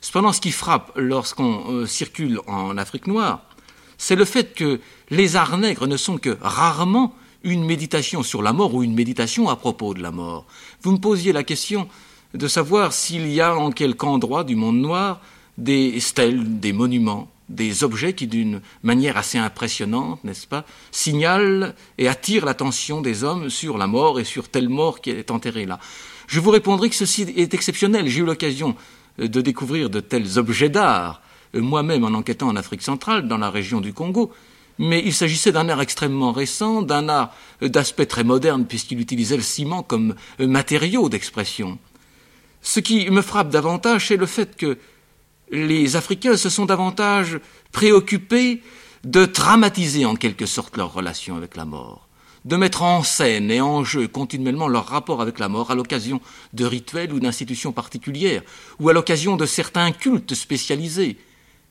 Cependant, 0.00 0.32
ce 0.32 0.40
qui 0.40 0.52
frappe 0.52 0.92
lorsqu'on 0.96 1.64
euh, 1.70 1.86
circule 1.86 2.40
en 2.46 2.78
Afrique 2.78 3.06
noire, 3.06 3.42
c'est 3.98 4.16
le 4.16 4.24
fait 4.24 4.54
que 4.54 4.80
les 5.10 5.36
arts 5.36 5.58
nègres 5.58 5.88
ne 5.88 5.96
sont 5.96 6.18
que 6.18 6.38
rarement 6.40 7.14
une 7.42 7.64
méditation 7.64 8.22
sur 8.22 8.42
la 8.42 8.52
mort 8.52 8.74
ou 8.74 8.82
une 8.82 8.94
méditation 8.94 9.48
à 9.48 9.56
propos 9.56 9.92
de 9.92 10.02
la 10.02 10.12
mort. 10.12 10.46
Vous 10.82 10.92
me 10.92 10.98
posiez 10.98 11.32
la 11.32 11.42
question 11.42 11.88
de 12.34 12.48
savoir 12.48 12.92
s'il 12.92 13.28
y 13.28 13.40
a 13.40 13.56
en 13.56 13.72
quelque 13.72 14.04
endroit 14.04 14.44
du 14.44 14.54
monde 14.54 14.78
noir 14.78 15.20
des 15.56 15.98
stèles, 15.98 16.60
des 16.60 16.72
monuments, 16.72 17.28
des 17.48 17.84
objets 17.84 18.12
qui, 18.12 18.26
d'une 18.26 18.60
manière 18.82 19.16
assez 19.16 19.38
impressionnante, 19.38 20.22
n'est-ce 20.24 20.46
pas, 20.46 20.64
signalent 20.90 21.72
et 21.96 22.08
attirent 22.08 22.44
l'attention 22.44 23.00
des 23.00 23.24
hommes 23.24 23.48
sur 23.48 23.78
la 23.78 23.86
mort 23.86 24.20
et 24.20 24.24
sur 24.24 24.48
telle 24.48 24.68
mort 24.68 25.00
qui 25.00 25.10
est 25.10 25.30
enterrée 25.30 25.66
là. 25.66 25.78
Je 26.26 26.40
vous 26.40 26.50
répondrai 26.50 26.90
que 26.90 26.94
ceci 26.94 27.22
est 27.22 27.54
exceptionnel. 27.54 28.06
J'ai 28.06 28.20
eu 28.20 28.24
l'occasion 28.24 28.76
euh, 29.18 29.28
de 29.28 29.40
découvrir 29.40 29.90
de 29.90 30.00
tels 30.00 30.38
objets 30.38 30.68
d'art, 30.68 31.22
euh, 31.54 31.60
moi-même 31.60 32.04
en 32.04 32.08
enquêtant 32.08 32.48
en 32.48 32.56
Afrique 32.56 32.82
centrale, 32.82 33.26
dans 33.26 33.38
la 33.38 33.50
région 33.50 33.80
du 33.80 33.94
Congo, 33.94 34.30
mais 34.78 35.02
il 35.04 35.14
s'agissait 35.14 35.52
d'un 35.52 35.68
art 35.70 35.80
extrêmement 35.80 36.32
récent, 36.32 36.82
d'un 36.82 37.08
art 37.08 37.34
euh, 37.62 37.68
d'aspect 37.70 38.06
très 38.06 38.24
moderne, 38.24 38.66
puisqu'il 38.66 39.00
utilisait 39.00 39.36
le 39.36 39.42
ciment 39.42 39.82
comme 39.82 40.14
matériau 40.38 41.08
d'expression. 41.08 41.78
Ce 42.60 42.80
qui 42.80 43.08
me 43.10 43.22
frappe 43.22 43.48
davantage, 43.48 44.08
c'est 44.08 44.16
le 44.16 44.26
fait 44.26 44.56
que 44.56 44.76
les 45.50 45.96
Africains 45.96 46.36
se 46.36 46.50
sont 46.50 46.66
davantage 46.66 47.38
préoccupés 47.72 48.62
de 49.04 49.24
dramatiser 49.24 50.04
en 50.04 50.16
quelque 50.16 50.46
sorte 50.46 50.76
leur 50.76 50.92
relation 50.92 51.36
avec 51.36 51.56
la 51.56 51.64
mort, 51.64 52.08
de 52.44 52.56
mettre 52.56 52.82
en 52.82 53.02
scène 53.02 53.50
et 53.50 53.60
en 53.60 53.84
jeu 53.84 54.08
continuellement 54.08 54.68
leur 54.68 54.86
rapport 54.86 55.22
avec 55.22 55.38
la 55.38 55.48
mort 55.48 55.70
à 55.70 55.74
l'occasion 55.74 56.20
de 56.52 56.64
rituels 56.64 57.12
ou 57.12 57.20
d'institutions 57.20 57.72
particulières, 57.72 58.42
ou 58.80 58.88
à 58.88 58.92
l'occasion 58.92 59.36
de 59.36 59.46
certains 59.46 59.92
cultes 59.92 60.34
spécialisés. 60.34 61.16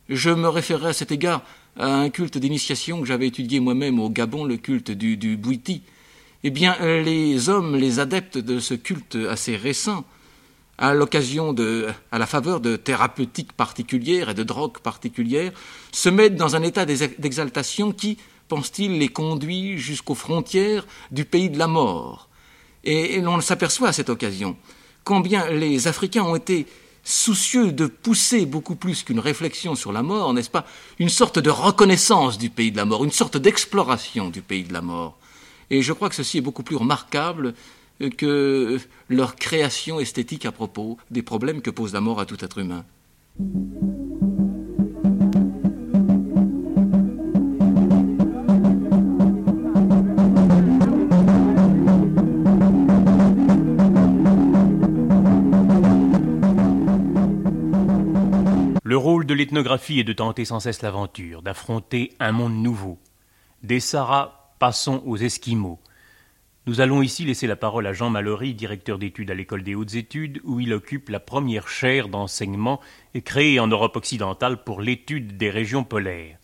Je 0.10 0.30
me 0.30 0.48
référerai 0.48 0.90
à 0.90 0.94
cet 0.94 1.12
égard 1.12 1.44
à 1.78 1.94
un 1.94 2.10
culte 2.10 2.38
d'initiation 2.38 3.02
que 3.02 3.08
j'avais 3.08 3.28
étudié 3.28 3.60
moi-même 3.60 4.00
au 4.00 4.10
Gabon, 4.10 4.46
le 4.46 4.58
culte 4.58 4.92
du, 4.92 5.18
du 5.18 5.38
Bouiti. 5.38 5.84
Eh 6.44 6.50
bien, 6.50 6.78
les 6.80 7.50
hommes, 7.50 7.76
les 7.76 8.00
adeptes 8.00 8.38
de 8.38 8.60
ce 8.60 8.74
culte 8.74 9.18
assez 9.30 9.56
récent, 9.56 10.06
à 10.78 10.94
l'occasion 10.94 11.54
de, 11.54 11.88
à 12.12 12.20
la 12.20 12.28
faveur 12.28 12.60
de 12.60 12.76
thérapeutiques 12.76 13.54
particulières 13.54 14.30
et 14.30 14.34
de 14.34 14.44
drogues 14.44 14.80
particulières, 14.80 15.52
se 15.92 16.10
mettent 16.10 16.36
dans 16.36 16.56
un 16.56 16.64
état 16.64 16.86
d'exaltation 16.86 17.92
qui, 17.92 18.18
pense-t-il, 18.48 19.00
les 19.00 19.10
conduit 19.10 19.78
jusqu'aux 19.78 20.16
frontières 20.16 20.86
du 21.12 21.26
pays 21.26 21.50
de 21.50 21.58
la 21.58 21.68
mort. 21.68 22.30
Et, 22.84 23.20
l'on 23.22 23.42
s'aperçoit 23.42 23.90
à 23.90 23.94
cette 23.94 24.10
occasion 24.10 24.56
combien 25.04 25.50
les 25.50 25.88
Africains 25.88 26.24
ont 26.24 26.36
été 26.36 26.68
soucieux 27.04 27.72
de 27.72 27.88
pousser 27.88 28.46
beaucoup 28.46 28.76
plus 28.76 29.04
qu'une 29.04 29.20
réflexion 29.20 29.74
sur 29.74 29.94
la 29.94 30.04
mort, 30.04 30.34
n'est-ce 30.34 30.50
pas, 30.50 30.66
une 31.00 31.08
sorte 31.08 31.40
de 31.40 31.50
reconnaissance 31.50 32.38
du 32.38 32.50
pays 32.50 32.72
de 32.72 32.78
la 32.78 32.84
mort, 32.84 33.06
une 33.06 33.12
sorte 33.12 33.38
d'exploration 33.38 34.30
du 34.30 34.42
pays 34.42 34.66
de 34.66 34.74
la 34.74 34.82
mort. 34.82 35.18
Et 35.70 35.82
je 35.82 35.94
crois 35.94 36.10
que 36.10 36.16
ceci 36.16 36.40
est 36.40 36.42
beaucoup 36.42 36.64
plus 36.64 36.76
remarquable 36.76 37.54
que 38.18 38.80
leur 39.10 39.36
création 39.36 40.00
esthétique 40.00 40.46
à 40.46 40.52
propos 40.52 40.98
des 41.12 41.22
problèmes 41.22 41.62
que 41.62 41.70
pose 41.70 41.94
la 41.94 42.02
mort 42.02 42.20
à 42.20 42.26
tout 42.26 42.44
être 42.44 42.58
humain. 42.60 42.86
Le 58.84 58.96
rôle 58.96 59.26
de 59.26 59.34
l'ethnographie 59.34 60.00
est 60.00 60.06
de 60.06 60.14
tenter 60.14 60.46
sans 60.46 60.62
cesse 60.62 60.82
l'aventure, 60.82 61.42
d'affronter 61.42 62.14
un 62.20 62.32
monde 62.32 62.56
nouveau. 62.56 62.98
Des 63.62 63.82
Saras, 63.82 64.54
passons 64.60 65.04
aux 65.06 65.18
Esquimaux. 65.18 65.78
Nous 66.68 66.82
allons 66.82 67.02
ici 67.02 67.24
laisser 67.24 67.48
la 67.48 67.56
parole 67.56 67.88
à 67.88 67.94
Jean 67.94 68.10
Mallory, 68.10 68.54
directeur 68.54 69.00
d'études 69.00 69.32
à 69.32 69.34
l'École 69.34 69.64
des 69.64 69.74
hautes 69.74 69.96
études, 69.96 70.42
où 70.44 70.60
il 70.60 70.74
occupe 70.74 71.08
la 71.08 71.22
première 71.22 71.70
chaire 71.70 72.10
d'enseignement 72.10 72.82
créée 73.24 73.62
en 73.62 73.68
Europe 73.68 73.96
occidentale 73.96 74.62
pour 74.66 74.82
l'étude 74.82 75.38
des 75.38 75.50
régions 75.50 75.86
polaires. 75.86 76.38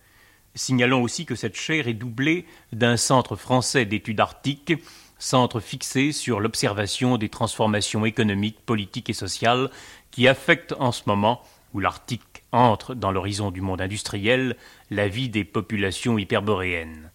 Signalons 0.56 1.02
aussi 1.02 1.26
que 1.26 1.36
cette 1.36 1.58
chaire 1.58 1.90
est 1.90 1.94
doublée 1.94 2.46
d'un 2.72 2.96
centre 2.96 3.36
français 3.36 3.84
d'études 3.84 4.22
arctiques, 4.22 4.74
centre 5.20 5.60
fixé 5.60 6.14
sur 6.14 6.40
l'observation 6.40 7.18
des 7.18 7.28
transformations 7.28 8.06
économiques, 8.06 8.66
politiques 8.66 9.10
et 9.10 9.14
sociales 9.14 9.70
qui 10.10 10.30
affectent 10.30 10.76
en 10.80 10.94
ce 10.94 11.04
moment, 11.06 11.42
où 11.74 11.82
l'Arctique 11.82 12.44
entre 12.54 12.96
dans 12.96 13.12
l'horizon 13.12 13.52
du 13.52 13.60
monde 13.60 13.82
industriel, 13.82 14.56
la 14.90 15.10
vie 15.10 15.28
des 15.28 15.44
populations 15.44 16.18
hyperboréennes. 16.18 17.12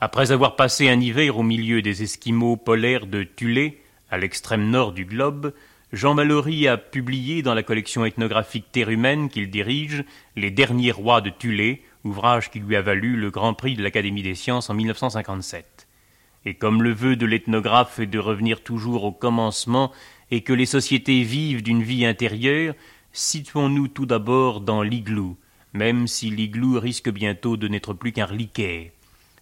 Après 0.00 0.30
avoir 0.30 0.54
passé 0.54 0.88
un 0.88 1.00
hiver 1.00 1.38
au 1.38 1.42
milieu 1.42 1.82
des 1.82 2.04
Esquimaux 2.04 2.56
polaires 2.56 3.08
de 3.08 3.24
Thulé, 3.24 3.82
à 4.12 4.18
l'extrême 4.18 4.70
nord 4.70 4.92
du 4.92 5.04
globe, 5.04 5.52
Jean 5.92 6.14
Mallory 6.14 6.68
a 6.68 6.76
publié 6.76 7.42
dans 7.42 7.54
la 7.54 7.64
collection 7.64 8.04
ethnographique 8.04 8.70
Terre 8.70 8.90
qu'il 9.28 9.50
dirige 9.50 10.04
Les 10.36 10.52
derniers 10.52 10.92
rois 10.92 11.20
de 11.20 11.30
Thulé, 11.30 11.82
ouvrage 12.04 12.52
qui 12.52 12.60
lui 12.60 12.76
a 12.76 12.80
valu 12.80 13.16
le 13.16 13.32
Grand 13.32 13.54
Prix 13.54 13.74
de 13.74 13.82
l'Académie 13.82 14.22
des 14.22 14.36
sciences 14.36 14.70
en 14.70 14.74
1957. 14.74 15.88
Et 16.44 16.54
comme 16.54 16.84
le 16.84 16.92
vœu 16.92 17.16
de 17.16 17.26
l'ethnographe 17.26 17.98
est 17.98 18.06
de 18.06 18.20
revenir 18.20 18.62
toujours 18.62 19.02
au 19.02 19.10
commencement 19.10 19.90
et 20.30 20.42
que 20.42 20.52
les 20.52 20.66
sociétés 20.66 21.24
vivent 21.24 21.64
d'une 21.64 21.82
vie 21.82 22.06
intérieure, 22.06 22.76
situons-nous 23.12 23.88
tout 23.88 24.06
d'abord 24.06 24.60
dans 24.60 24.82
l'igloo, 24.82 25.36
même 25.72 26.06
si 26.06 26.30
l'igloo 26.30 26.78
risque 26.78 27.10
bientôt 27.10 27.56
de 27.56 27.66
n'être 27.66 27.94
plus 27.94 28.12
qu'un 28.12 28.26
reliquaire 28.26 28.92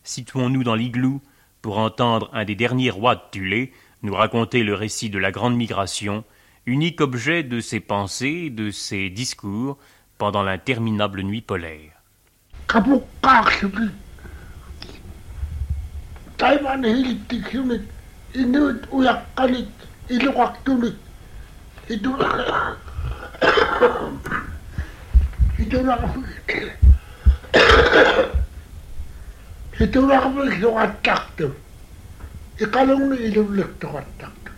situons-nous 0.07 0.65
dans 0.65 0.75
l'igloo 0.75 1.21
pour 1.63 1.79
entendre 1.79 2.31
un 2.33 2.45
des 2.45 2.55
derniers 2.55 2.91
rois 2.91 3.17
de 3.17 3.23
Tulé 3.33 3.73
nous 4.03 4.15
raconter 4.15 4.63
le 4.63 4.75
récit 4.75 5.11
de 5.11 5.19
la 5.19 5.33
grande 5.33 5.57
migration, 5.57 6.25
unique 6.65 7.01
objet 7.01 7.43
de 7.43 7.61
ses 7.61 7.81
pensées, 7.81 8.51
de 8.51 8.71
ses 8.71 9.11
discours 9.11 9.79
pendant 10.17 10.43
l'interminable 10.43 11.23
nuit 11.23 11.41
polaire. 11.43 11.93
хитураарми 29.79 30.51
кигоқаттарту 30.51 31.53
иқалугни 32.59 33.17
илуллертоқаттарту 33.27 34.51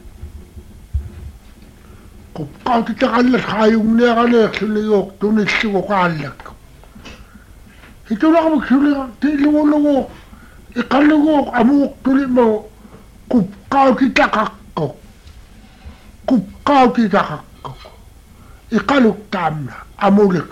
куппаутитақалла 2.35 3.39
хааюгниаралеерлулигууқ 3.39 5.09
туниллугоқааллакку 5.21 6.53
хитураарми 8.09 8.67
сулига 8.69 9.05
тилугулугууқ 9.21 10.09
иқалугууқ 10.81 11.47
амууқтулимау 11.61 12.53
куппаутитақаққоқ 13.29 14.95
куппаутитақаққоқ 16.29 17.81
иқалуктаамна 18.71 19.75
амулик 19.97 20.51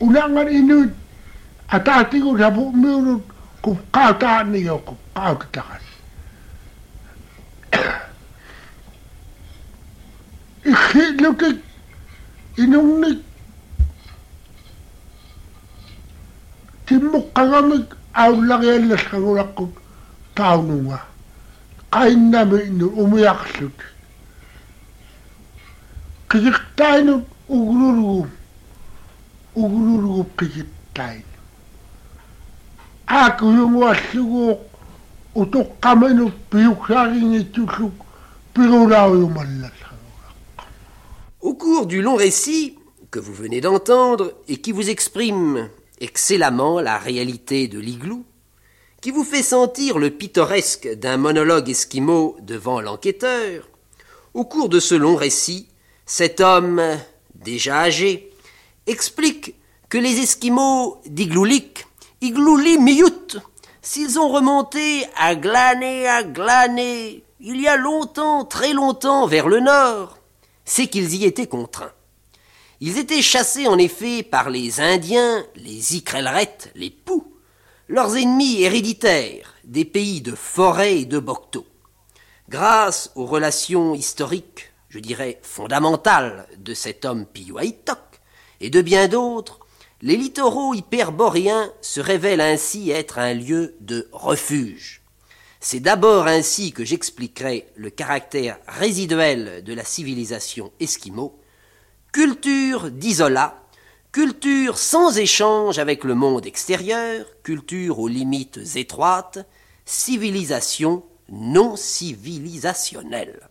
уланган 0.00 0.48
инуит 0.48 1.01
атаатигу 1.68 2.38
сапуумиулут 2.38 3.24
куккаутаанниго 3.62 4.78
куккаутакас 4.78 5.82
ихиллукик 10.64 11.58
инунник 12.56 13.20
тиммуккагамик 16.86 17.96
ауллариаллаллагулаккут 18.12 19.72
таунунга. 20.34 21.00
Qainnaami 21.90 22.58
innu 22.68 22.86
umiaqlut 23.02 23.78
qigiqtainut 26.30 27.24
ugrurugum 27.48 28.30
ugrurugum 29.54 30.28
qigiqtain 30.38 31.24
Au 41.42 41.52
cours 41.52 41.84
du 41.84 42.00
long 42.00 42.16
récit 42.16 42.78
que 43.10 43.18
vous 43.18 43.34
venez 43.34 43.60
d'entendre 43.60 44.32
et 44.48 44.56
qui 44.56 44.72
vous 44.72 44.88
exprime 44.88 45.68
excellemment 46.00 46.80
la 46.80 46.96
réalité 46.96 47.68
de 47.68 47.78
l'igloo, 47.78 48.24
qui 49.02 49.10
vous 49.10 49.24
fait 49.24 49.42
sentir 49.42 49.98
le 49.98 50.08
pittoresque 50.08 50.88
d'un 50.94 51.18
monologue 51.18 51.68
esquimau 51.68 52.38
devant 52.40 52.80
l'enquêteur, 52.80 53.68
au 54.32 54.46
cours 54.46 54.70
de 54.70 54.80
ce 54.80 54.94
long 54.94 55.16
récit, 55.16 55.68
cet 56.06 56.40
homme, 56.40 56.80
déjà 57.34 57.80
âgé, 57.80 58.32
explique 58.86 59.54
que 59.90 59.98
les 59.98 60.18
Esquimaux 60.18 60.96
d'Igloulik, 61.04 61.84
Iglouli 62.22 62.78
Miyut, 62.78 63.38
s'ils 63.82 64.16
ont 64.20 64.28
remonté 64.28 65.04
à 65.16 65.34
glaner, 65.34 66.06
à 66.06 66.22
glaner, 66.22 67.24
il 67.40 67.60
y 67.60 67.66
a 67.66 67.76
longtemps, 67.76 68.44
très 68.44 68.72
longtemps, 68.72 69.26
vers 69.26 69.48
le 69.48 69.58
nord, 69.58 70.18
c'est 70.64 70.86
qu'ils 70.86 71.16
y 71.16 71.24
étaient 71.24 71.48
contraints. 71.48 71.90
Ils 72.80 72.96
étaient 72.98 73.22
chassés 73.22 73.66
en 73.66 73.76
effet 73.76 74.22
par 74.22 74.50
les 74.50 74.80
Indiens, 74.80 75.44
les 75.56 75.96
Ikrelrettes, 75.96 76.70
les 76.76 76.90
Poux, 76.90 77.26
leurs 77.88 78.16
ennemis 78.16 78.62
héréditaires 78.62 79.54
des 79.64 79.84
pays 79.84 80.20
de 80.20 80.36
forêt 80.36 81.00
et 81.00 81.06
de 81.06 81.18
Bocteau. 81.18 81.66
Grâce 82.48 83.10
aux 83.16 83.26
relations 83.26 83.96
historiques, 83.96 84.72
je 84.90 85.00
dirais 85.00 85.40
fondamentales, 85.42 86.46
de 86.56 86.72
cet 86.72 87.04
homme 87.04 87.26
Piyuaitok 87.26 87.98
et 88.60 88.70
de 88.70 88.80
bien 88.80 89.08
d'autres, 89.08 89.58
les 90.02 90.16
littoraux 90.16 90.74
hyperboréens 90.74 91.72
se 91.80 92.00
révèlent 92.00 92.40
ainsi 92.40 92.90
être 92.90 93.20
un 93.20 93.34
lieu 93.34 93.76
de 93.80 94.08
refuge. 94.10 95.00
C'est 95.60 95.78
d'abord 95.78 96.26
ainsi 96.26 96.72
que 96.72 96.84
j'expliquerai 96.84 97.68
le 97.76 97.88
caractère 97.88 98.58
résiduel 98.66 99.62
de 99.62 99.72
la 99.72 99.84
civilisation 99.84 100.72
esquimau, 100.80 101.38
culture 102.10 102.90
d'isola, 102.90 103.62
culture 104.10 104.76
sans 104.76 105.16
échange 105.16 105.78
avec 105.78 106.02
le 106.02 106.16
monde 106.16 106.46
extérieur, 106.46 107.24
culture 107.44 108.00
aux 108.00 108.08
limites 108.08 108.58
étroites, 108.74 109.38
civilisation 109.84 111.04
non 111.30 111.76
civilisationnelle. 111.76 113.48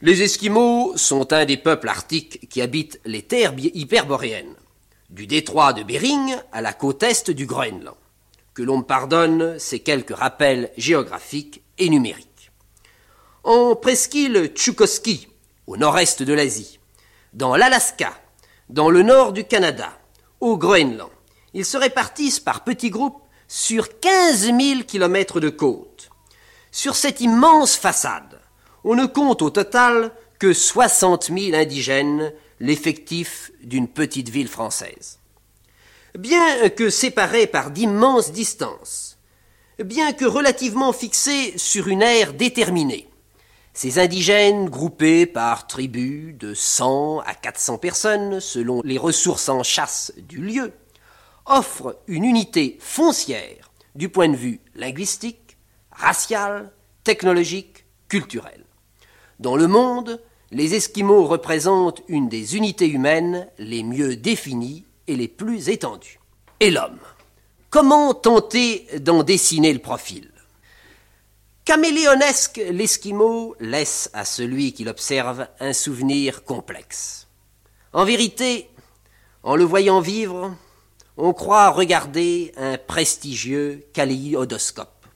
Les 0.00 0.22
Esquimaux 0.22 0.92
sont 0.96 1.32
un 1.32 1.44
des 1.44 1.56
peuples 1.56 1.88
arctiques 1.88 2.48
qui 2.48 2.62
habitent 2.62 3.00
les 3.04 3.22
terres 3.22 3.54
hyperboréennes, 3.56 4.56
du 5.12 5.26
détroit 5.26 5.74
de 5.74 5.82
Bering 5.82 6.36
à 6.52 6.62
la 6.62 6.72
côte 6.72 7.02
est 7.02 7.30
du 7.30 7.44
Groenland. 7.44 7.96
Que 8.54 8.62
l'on 8.62 8.82
pardonne 8.82 9.58
ces 9.58 9.80
quelques 9.80 10.16
rappels 10.16 10.72
géographiques 10.78 11.62
et 11.78 11.90
numériques. 11.90 12.50
En 13.44 13.76
presqu'île 13.76 14.52
Tchoukoski, 14.54 15.28
au 15.66 15.76
nord-est 15.76 16.22
de 16.22 16.32
l'Asie, 16.32 16.80
dans 17.34 17.56
l'Alaska, 17.56 18.12
dans 18.70 18.88
le 18.88 19.02
nord 19.02 19.32
du 19.32 19.44
Canada, 19.44 19.92
au 20.40 20.56
Groenland, 20.56 21.10
ils 21.52 21.66
se 21.66 21.76
répartissent 21.76 22.40
par 22.40 22.64
petits 22.64 22.90
groupes 22.90 23.22
sur 23.48 24.00
15 24.00 24.46
000 24.46 24.82
kilomètres 24.86 25.40
de 25.40 25.50
côte. 25.50 26.08
Sur 26.70 26.96
cette 26.96 27.20
immense 27.20 27.76
façade, 27.76 28.40
on 28.82 28.94
ne 28.94 29.04
compte 29.04 29.42
au 29.42 29.50
total 29.50 30.10
que 30.38 30.54
60 30.54 31.24
000 31.26 31.54
indigènes, 31.54 32.32
l'effectif 32.62 33.50
d'une 33.64 33.88
petite 33.88 34.28
ville 34.28 34.46
française. 34.46 35.18
Bien 36.16 36.68
que 36.68 36.90
séparés 36.90 37.48
par 37.48 37.72
d'immenses 37.72 38.30
distances, 38.30 39.18
bien 39.82 40.12
que 40.12 40.24
relativement 40.24 40.92
fixés 40.92 41.58
sur 41.58 41.88
une 41.88 42.02
aire 42.02 42.34
déterminée, 42.34 43.08
ces 43.74 43.98
indigènes, 43.98 44.70
groupés 44.70 45.26
par 45.26 45.66
tribus 45.66 46.36
de 46.38 46.54
100 46.54 47.20
à 47.26 47.34
400 47.34 47.78
personnes 47.78 48.38
selon 48.38 48.80
les 48.84 48.98
ressources 48.98 49.48
en 49.48 49.64
chasse 49.64 50.12
du 50.16 50.40
lieu, 50.40 50.72
offrent 51.46 51.98
une 52.06 52.22
unité 52.22 52.78
foncière 52.80 53.72
du 53.96 54.08
point 54.08 54.28
de 54.28 54.36
vue 54.36 54.60
linguistique, 54.76 55.56
racial, 55.90 56.70
technologique, 57.02 57.86
culturel. 58.08 58.64
Dans 59.40 59.56
le 59.56 59.66
monde, 59.66 60.22
les 60.52 60.74
Esquimaux 60.74 61.26
représentent 61.26 62.02
une 62.08 62.28
des 62.28 62.56
unités 62.56 62.88
humaines 62.88 63.48
les 63.58 63.82
mieux 63.82 64.16
définies 64.16 64.84
et 65.06 65.16
les 65.16 65.26
plus 65.26 65.70
étendues. 65.70 66.20
Et 66.60 66.70
l'homme? 66.70 67.00
Comment 67.70 68.12
tenter 68.12 68.86
d'en 69.00 69.22
dessiner 69.22 69.72
le 69.72 69.78
profil? 69.78 70.30
Caméléonesque, 71.64 72.60
l'Esquimau 72.70 73.56
laisse 73.60 74.10
à 74.12 74.26
celui 74.26 74.74
qui 74.74 74.84
l'observe 74.84 75.48
un 75.58 75.72
souvenir 75.72 76.44
complexe. 76.44 77.28
En 77.94 78.04
vérité, 78.04 78.68
en 79.42 79.56
le 79.56 79.64
voyant 79.64 80.00
vivre, 80.00 80.54
on 81.16 81.32
croit 81.32 81.70
regarder 81.70 82.52
un 82.58 82.76
prestigieux 82.76 83.86
kaléidoscope. 83.94 85.06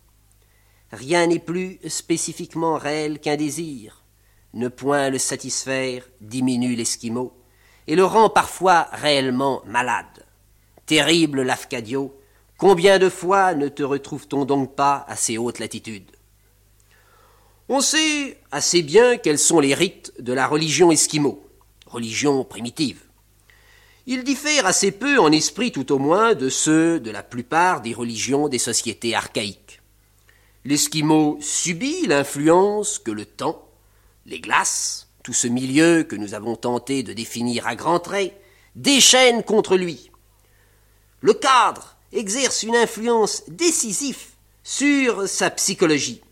Rien 0.92 1.27
n'est 1.27 1.40
plus 1.40 1.79
spécifiquement 1.88 2.79
réel 2.79 3.18
qu'un 3.18 3.37
désir. 3.37 4.03
Ne 4.57 4.69
point 4.69 5.11
le 5.11 5.19
satisfaire 5.19 6.03
diminue 6.23 6.77
l'Esquimau 6.77 7.35
et 7.87 7.95
le 7.95 8.07
rend 8.07 8.31
parfois 8.31 8.88
réellement 8.90 9.61
malade. 9.66 10.25
Terrible 10.87 11.42
Lafcadio, 11.42 12.19
combien 12.57 12.99
de 12.99 13.11
fois 13.11 13.55
ne 13.55 13.69
te 13.69 13.83
retrouve-t-on 13.83 14.47
donc 14.47 14.75
pas 14.75 15.05
à 15.09 15.14
ces 15.14 15.37
hautes 15.37 15.59
latitudes? 15.59 16.11
On 17.69 17.83
sait 17.83 18.38
assez 18.51 18.81
bien 18.81 19.19
quels 19.19 19.38
sont 19.38 19.61
les 19.61 19.75
rites 19.75 20.14
de 20.21 20.33
la 20.33 20.47
religion 20.47 20.90
esquimau, 20.90 21.47
religion 21.85 22.42
primitive. 22.42 23.03
Ils 24.07 24.25
diffèrent 24.25 24.64
assez 24.64 24.90
peu 24.90 25.19
en 25.19 25.33
esprit 25.33 25.71
tout 25.71 25.92
au 25.92 25.99
moins 25.99 26.35
de 26.35 26.49
ceux 26.49 26.99
de 26.99 27.11
la 27.11 27.23
plupart 27.23 27.83
des 27.83 27.92
religions 27.92 28.49
des 28.49 28.59
sociétés 28.59 29.14
archaïques. 29.14 29.83
L'Esquimau 30.64 31.37
subit 31.42 32.07
l'influence 32.07 32.99
que 32.99 33.11
le 33.11 33.27
temps, 33.27 33.66
les 34.27 34.41
glaces, 34.41 35.09
tout 35.23 35.33
ce 35.33 35.47
milieu 35.47 36.03
que 36.03 36.17
nous 36.17 36.35
avons 36.35 36.57
tenté 36.57 37.03
de 37.03 37.12
définir 37.12 37.66
à 37.66 37.77
grands 37.77 38.01
traits, 38.01 38.35
déchaîne 38.74 39.43
contre 39.43 39.77
lui. 39.77 40.11
Le 41.20 41.33
cadre 41.33 41.97
exerce 42.12 42.62
une 42.62 42.77
influence 42.77 43.45
décisive 43.49 44.18
sur 44.62 45.29
sa 45.29 45.51
psychologie. 45.51 46.22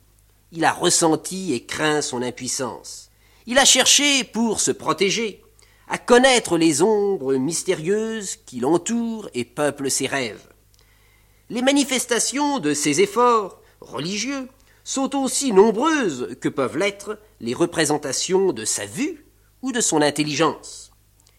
Il 0.52 0.64
a 0.64 0.72
ressenti 0.72 1.54
et 1.54 1.64
craint 1.64 2.02
son 2.02 2.22
impuissance. 2.22 3.10
Il 3.46 3.58
a 3.58 3.64
cherché, 3.64 4.24
pour 4.24 4.60
se 4.60 4.70
protéger, 4.70 5.42
à 5.88 5.98
connaître 5.98 6.58
les 6.58 6.82
ombres 6.82 7.34
mystérieuses 7.34 8.36
qui 8.46 8.60
l'entourent 8.60 9.28
et 9.34 9.44
peuplent 9.44 9.90
ses 9.90 10.06
rêves. 10.06 10.48
Les 11.50 11.62
manifestations 11.62 12.58
de 12.58 12.72
ses 12.74 13.00
efforts 13.00 13.60
religieux 13.80 14.48
sont 14.84 15.16
aussi 15.16 15.52
nombreuses 15.52 16.36
que 16.40 16.48
peuvent 16.48 16.78
l'être 16.78 17.18
les 17.44 17.52
représentations 17.52 18.52
de 18.52 18.64
sa 18.64 18.86
vue 18.86 19.26
ou 19.60 19.70
de 19.70 19.82
son 19.82 20.00
intelligence. 20.00 20.92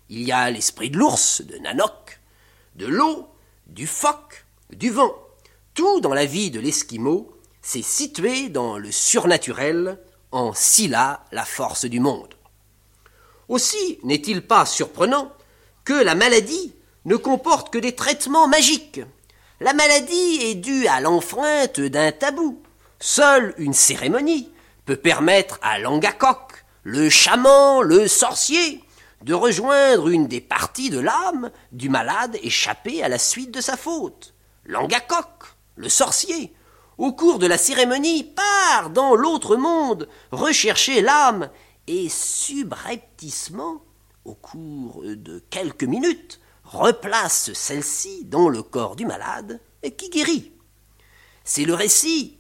Il 0.10 0.22
y 0.22 0.32
a 0.32 0.52
l'esprit 0.52 0.92
de 0.92 0.98
l'ours, 1.00 1.42
de 1.42 1.58
Nanok, 1.58 2.20
de 2.76 2.86
l'eau, 2.86 3.28
du 3.66 3.88
phoque, 3.88 4.46
du 4.70 4.92
vent. 4.92 5.16
Tout 5.74 6.02
dans 6.02 6.14
la 6.14 6.26
vie 6.26 6.52
de 6.52 6.60
l'Esquimau 6.60 7.36
s'est 7.64 7.82
situé 7.82 8.50
dans 8.50 8.78
le 8.78 8.92
surnaturel, 8.92 10.00
en 10.32 10.54
Scylla, 10.54 11.26
la 11.32 11.44
force 11.44 11.86
du 11.86 12.00
monde. 12.00 12.36
Aussi 13.48 13.98
n'est-il 14.04 14.46
pas 14.46 14.68
surprenant 14.68 15.32
que 15.86 15.94
la 15.94 16.14
maladie 16.14 16.76
ne 17.06 17.16
comporte 17.16 17.74
que 17.74 17.80
des 17.80 17.96
traitements 17.96 18.48
magiques. 18.48 19.02
La 19.60 19.74
maladie 19.74 20.40
est 20.42 20.56
due 20.56 20.86
à 20.86 21.02
l'enfreinte 21.02 21.80
d'un 21.80 22.12
tabou. 22.12 22.62
Seule 23.00 23.56
une 23.58 23.74
cérémonie 23.74 24.52
peut 24.86 24.96
permettre 24.96 25.60
à 25.62 25.80
l'angakok, 25.80 26.66
le 26.84 27.10
chaman, 27.10 27.82
le 27.82 28.08
sorcier, 28.08 28.84
de 29.24 29.34
rejoindre 29.34 30.10
une 30.10 30.28
des 30.28 30.42
parties 30.42 30.92
de 30.92 31.00
l'âme 31.00 31.52
du 31.72 31.90
malade 31.90 32.38
échappé 32.44 33.04
à 33.04 33.10
la 33.10 33.18
suite 33.18 33.52
de 33.52 33.62
sa 33.62 33.76
faute. 33.76 34.36
L'angakok, 34.66 35.56
le 35.76 35.90
sorcier, 35.90 36.54
au 36.98 37.12
cours 37.12 37.40
de 37.40 37.48
la 37.48 37.58
cérémonie, 37.58 38.24
part 38.24 38.92
dans 38.92 39.16
l'autre 39.16 39.58
monde 39.58 40.08
rechercher 40.32 41.02
l'âme 41.02 41.50
et 41.88 42.08
subrepticement, 42.10 43.82
au 44.24 44.36
cours 44.36 45.04
de 45.04 45.44
quelques 45.50 45.84
minutes, 45.84 46.40
replace 46.64 47.54
celle-ci 47.54 48.26
dans 48.26 48.50
le 48.50 48.64
corps 48.64 48.96
du 48.96 49.06
malade 49.06 49.60
qui 49.98 50.10
guérit. 50.10 50.52
C'est 51.44 51.66
le 51.66 51.76
récit 51.76 52.38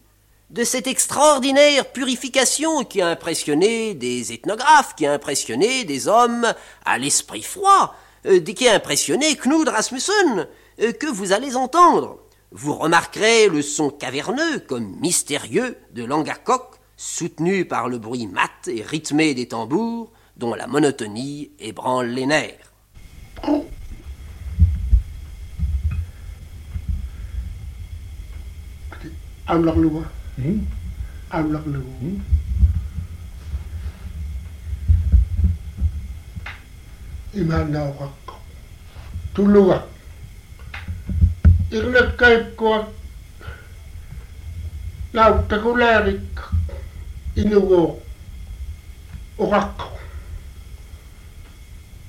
de 0.55 0.63
cette 0.63 0.87
extraordinaire 0.87 1.91
purification 1.91 2.85
qui 2.85 3.01
a 3.01 3.09
impressionné 3.09 3.93
des 3.93 4.31
ethnographes, 4.31 4.95
qui 4.95 5.05
a 5.05 5.11
impressionné 5.11 5.83
des 5.83 6.07
hommes 6.07 6.47
à 6.85 6.97
l'esprit 6.97 7.43
froid, 7.43 7.93
euh, 8.25 8.39
qui 8.39 8.65
a 8.69 8.75
impressionné 8.75 9.35
Knud 9.35 9.67
Rasmussen, 9.67 10.47
euh, 10.79 10.93
que 10.93 11.07
vous 11.07 11.33
allez 11.33 11.57
entendre. 11.57 12.19
Vous 12.53 12.73
remarquerez 12.73 13.49
le 13.49 13.61
son 13.61 13.89
caverneux 13.89 14.59
comme 14.59 14.95
mystérieux 15.01 15.75
de 15.91 16.05
l'angakok, 16.05 16.75
soutenu 16.95 17.65
par 17.65 17.89
le 17.89 17.97
bruit 17.97 18.27
mat 18.27 18.69
et 18.69 18.81
rythmé 18.81 19.33
des 19.33 19.49
tambours, 19.49 20.13
dont 20.37 20.53
la 20.53 20.67
monotonie 20.67 21.51
ébranle 21.59 22.11
les 22.11 22.27
nerfs. 22.27 22.71
Hmm? 30.37 30.67
Uitlakkeloe. 31.33 31.83
Hmm? 31.99 32.21
Imana 37.33 37.83
wakko. 37.83 38.35
Tuluwa. 39.33 39.77
Ikne 41.71 42.01
kaikkoa. 42.19 42.87
Lauttakulaarikka. 45.13 46.43
Inuwo. 47.35 48.01
Okakko. 49.37 49.87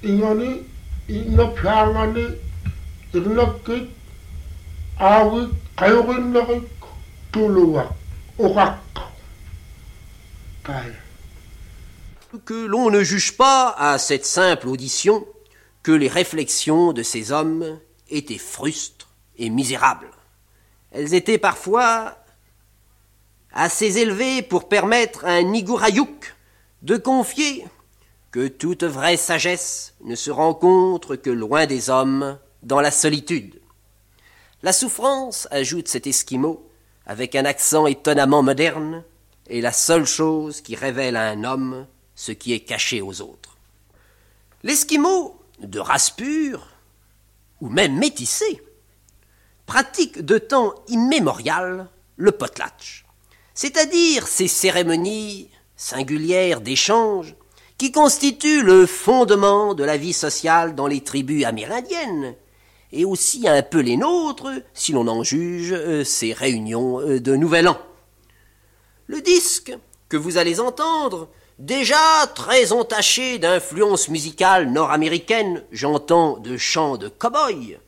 Ingoni. 0.02 0.50
Innopjaangani. 1.08 2.24
Iknokki. 3.14 3.76
Aawi. 5.00 5.48
Kajukinnoki. 5.76 6.58
Tuluwakko. 7.32 8.05
Que 12.45 12.66
l'on 12.66 12.91
ne 12.91 13.03
juge 13.03 13.37
pas 13.37 13.74
à 13.78 13.97
cette 13.99 14.26
simple 14.26 14.68
audition 14.68 15.26
que 15.82 15.93
les 15.93 16.09
réflexions 16.09 16.93
de 16.93 17.03
ces 17.03 17.32
hommes 17.32 17.78
étaient 18.11 18.37
frustres 18.37 19.09
et 19.39 19.49
misérables. 19.49 20.11
Elles 20.93 21.14
étaient 21.14 21.39
parfois 21.39 22.18
assez 23.53 23.99
élevées 23.99 24.43
pour 24.43 24.68
permettre 24.68 25.24
à 25.24 25.30
un 25.30 25.43
Nigurayuk 25.43 26.37
de 26.82 26.97
confier 26.99 27.64
que 28.32 28.49
toute 28.49 28.84
vraie 28.84 29.16
sagesse 29.16 29.95
ne 30.05 30.14
se 30.14 30.30
rencontre 30.30 31.16
que 31.16 31.30
loin 31.30 31.64
des 31.64 31.89
hommes, 31.89 32.39
dans 32.62 32.80
la 32.80 32.91
solitude. 32.91 33.61
La 34.62 34.72
souffrance, 34.72 35.49
ajoute 35.51 35.89
cet 35.89 36.07
Esquimau, 36.07 36.65
avec 37.07 37.34
un 37.34 37.44
accent 37.44 37.86
étonnamment 37.86 38.42
moderne, 38.42 39.04
est 39.48 39.61
la 39.61 39.72
seule 39.72 40.07
chose 40.07 40.61
qui 40.61 40.74
révèle 40.74 41.16
à 41.16 41.28
un 41.28 41.44
homme 41.44 41.86
ce 42.14 42.32
qui 42.32 42.52
est 42.52 42.61
caché 42.61 43.00
aux 43.00 43.20
autres. 43.20 43.57
L'Esquimau, 44.64 45.40
de 45.61 45.78
race 45.78 46.11
pure, 46.11 46.66
ou 47.61 47.68
même 47.68 47.96
métissé, 47.96 48.61
pratique 49.66 50.24
de 50.24 50.38
temps 50.38 50.74
immémorial 50.88 51.88
le 52.16 52.32
potlatch, 52.32 53.04
c'est-à-dire 53.54 54.26
ces 54.26 54.48
cérémonies 54.48 55.50
singulières 55.76 56.61
d'échange 56.61 57.34
qui 57.78 57.92
constituent 57.92 58.62
le 58.62 58.86
fondement 58.86 59.74
de 59.74 59.84
la 59.84 59.96
vie 59.96 60.14
sociale 60.14 60.74
dans 60.74 60.86
les 60.86 61.02
tribus 61.02 61.44
amérindiennes 61.44 62.34
et 62.93 63.05
aussi 63.05 63.49
un 63.49 63.62
peu 63.62 63.80
les 63.80 63.97
nôtres, 63.97 64.51
si 64.74 64.93
l'on 64.93 65.09
en 65.09 65.22
juge 65.22 65.72
euh, 65.72 66.05
ces 66.05 66.32
réunions 66.32 67.01
euh, 67.01 67.20
de 67.20 67.37
Nouvel 67.37 67.68
An. 67.68 67.78
Le 69.07 69.20
disque 69.20 69.76
que 70.09 70.16
vous 70.16 70.37
allez 70.37 70.61
entendre, 70.61 71.28
déjà 71.59 72.26
très 72.34 72.72
entaché 72.72 73.39
d'influence 73.39 74.09
musicale 74.09 74.70
nord-américaine, 74.70 75.62
j'entends 75.72 76.39
de 76.39 76.57
chants 76.57 76.97
de 76.97 77.09
cow-boy, 77.09 77.78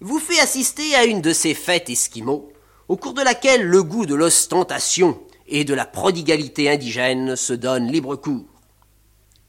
vous 0.00 0.18
fait 0.18 0.40
assister 0.40 0.94
à 0.94 1.04
une 1.04 1.20
de 1.20 1.32
ces 1.32 1.54
fêtes 1.54 1.90
esquimaux, 1.90 2.52
au 2.88 2.96
cours 2.96 3.14
de 3.14 3.22
laquelle 3.22 3.62
le 3.62 3.82
goût 3.82 4.06
de 4.06 4.14
l'ostentation 4.14 5.20
et 5.46 5.64
de 5.64 5.74
la 5.74 5.84
prodigalité 5.84 6.70
indigène 6.70 7.36
se 7.36 7.52
donne 7.52 7.90
libre 7.90 8.16
cours. 8.16 8.46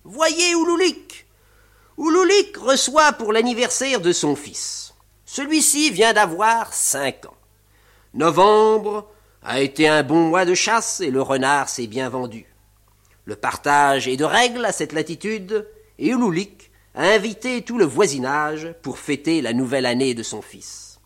Voyez 0.04 0.56
Ouloulik. 0.56 1.26
Ouloulik 2.02 2.58
reçoit 2.58 3.12
pour 3.12 3.32
l'anniversaire 3.32 4.02
de 4.02 4.12
son 4.12 4.36
fils 4.36 4.96
celui-ci 5.24 5.92
vient 5.92 6.14
d'avoir 6.14 6.74
cinq 6.74 7.28
ans. 7.28 7.38
Novembre 8.16 9.08
a 9.44 9.62
été 9.62 9.88
un 9.88 10.02
bon 10.02 10.30
mois 10.30 10.44
de 10.44 10.56
chasse 10.56 11.00
et 11.00 11.12
le 11.12 11.22
renard 11.22 11.70
s'est 11.70 11.86
bien 11.86 12.10
vendu. 12.10 12.48
Le 13.26 13.36
partage 13.36 14.08
est 14.08 14.18
de 14.18 14.24
règle 14.24 14.66
à 14.66 14.72
cette 14.72 14.94
latitude 14.94 15.70
et 16.00 16.08
Uloulik 16.08 16.72
a 16.96 17.04
invité 17.04 17.62
tout 17.62 17.78
le 17.78 17.86
voisinage 17.86 18.74
pour 18.82 18.98
fêter 18.98 19.44
la 19.44 19.54
nouvelle 19.54 19.86
année 19.86 20.16
de 20.16 20.24
son 20.24 20.42
fils. 20.42 21.00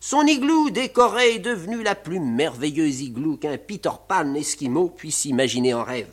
Son 0.00 0.26
igloo 0.26 0.70
décoré 0.70 1.36
est 1.36 1.38
devenu 1.38 1.84
la 1.84 1.94
plus 1.94 2.18
merveilleuse 2.18 3.00
igloo 3.00 3.36
qu'un 3.36 3.58
Peter 3.58 3.92
Pan 4.08 4.34
esquimau 4.34 4.88
puisse 4.88 5.24
imaginer 5.24 5.72
en 5.72 5.84
rêve. 5.84 6.10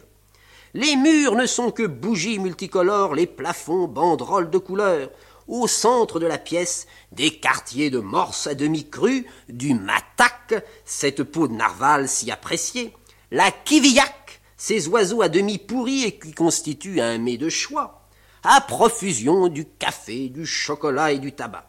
Les 0.74 0.96
murs 0.96 1.36
ne 1.36 1.48
sont 1.48 1.72
que 1.72 1.86
bougies 1.86 2.38
multicolores, 2.38 3.16
les 3.16 3.26
plafonds 3.26 3.88
banderoles 3.88 4.52
de 4.52 4.58
couleurs, 4.60 5.10
au 5.48 5.68
centre 5.68 6.20
de 6.20 6.28
la 6.28 6.38
pièce, 6.38 6.86
des 7.12 7.32
quartiers 7.32 7.90
de 7.90 8.00
morse 8.00 8.46
à 8.46 8.54
demi 8.54 8.88
crue, 8.88 9.26
du 9.50 9.74
matak, 9.74 10.64
cette 10.86 11.24
peau 11.24 11.48
de 11.48 11.54
narval 11.54 12.08
si 12.08 12.30
appréciée, 12.30 12.94
la 13.32 13.52
kiviak, 13.52 14.42
ces 14.58 14.88
oiseaux 14.88 15.24
à 15.24 15.30
demi 15.30 15.58
pourris 15.58 16.04
et 16.04 16.20
qui 16.20 16.34
constituent 16.34 17.02
un 17.02 17.18
mets 17.18 17.38
de 17.38 17.50
choix, 17.50 18.08
à 18.44 18.62
profusion 18.62 19.48
du 19.48 19.66
café, 19.66 20.30
du 20.30 20.46
chocolat 20.46 21.14
et 21.14 21.20
du 21.20 21.34
tabac. 21.34 21.68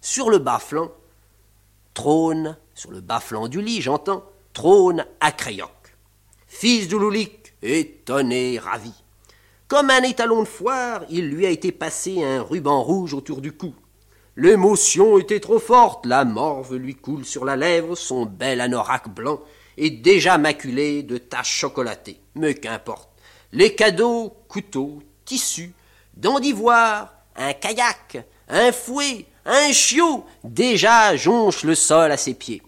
Sur 0.00 0.28
le 0.28 0.38
bas-flanc, 0.38 0.90
trône, 1.94 2.56
sur 2.74 2.90
le 2.90 3.00
bas-flanc 3.00 3.46
du 3.46 3.62
lit, 3.62 3.80
j'entends, 3.80 4.24
trône 4.52 5.06
Akréoc. 5.20 5.70
Fils 6.48 6.88
d'Ouloulik, 6.88 7.39
étonné, 7.62 8.58
ravi. 8.58 8.92
Comme 9.68 9.90
un 9.90 10.02
étalon 10.02 10.42
de 10.42 10.48
foire, 10.48 11.04
il 11.10 11.28
lui 11.28 11.46
a 11.46 11.50
été 11.50 11.72
passé 11.72 12.24
un 12.24 12.42
ruban 12.42 12.82
rouge 12.82 13.14
autour 13.14 13.40
du 13.40 13.52
cou. 13.52 13.74
L'émotion 14.36 15.18
était 15.18 15.40
trop 15.40 15.58
forte, 15.58 16.06
la 16.06 16.24
morve 16.24 16.76
lui 16.76 16.94
coule 16.94 17.24
sur 17.24 17.44
la 17.44 17.56
lèvre, 17.56 17.96
son 17.96 18.26
bel 18.26 18.60
anorak 18.60 19.08
blanc 19.08 19.40
est 19.76 19.90
déjà 19.90 20.38
maculé 20.38 21.02
de 21.02 21.18
taches 21.18 21.58
chocolatées. 21.58 22.20
Mais 22.34 22.54
qu'importe. 22.54 23.08
Les 23.52 23.74
cadeaux, 23.74 24.32
couteaux, 24.48 25.02
tissus, 25.24 25.72
dents 26.16 26.40
d'ivoire, 26.40 27.12
un 27.36 27.52
kayak, 27.52 28.24
un 28.48 28.72
fouet, 28.72 29.26
un 29.44 29.72
chiot, 29.72 30.24
déjà 30.44 31.16
jonchent 31.16 31.64
le 31.64 31.74
sol 31.74 32.12
à 32.12 32.16
ses 32.16 32.34
pieds. 32.34 32.62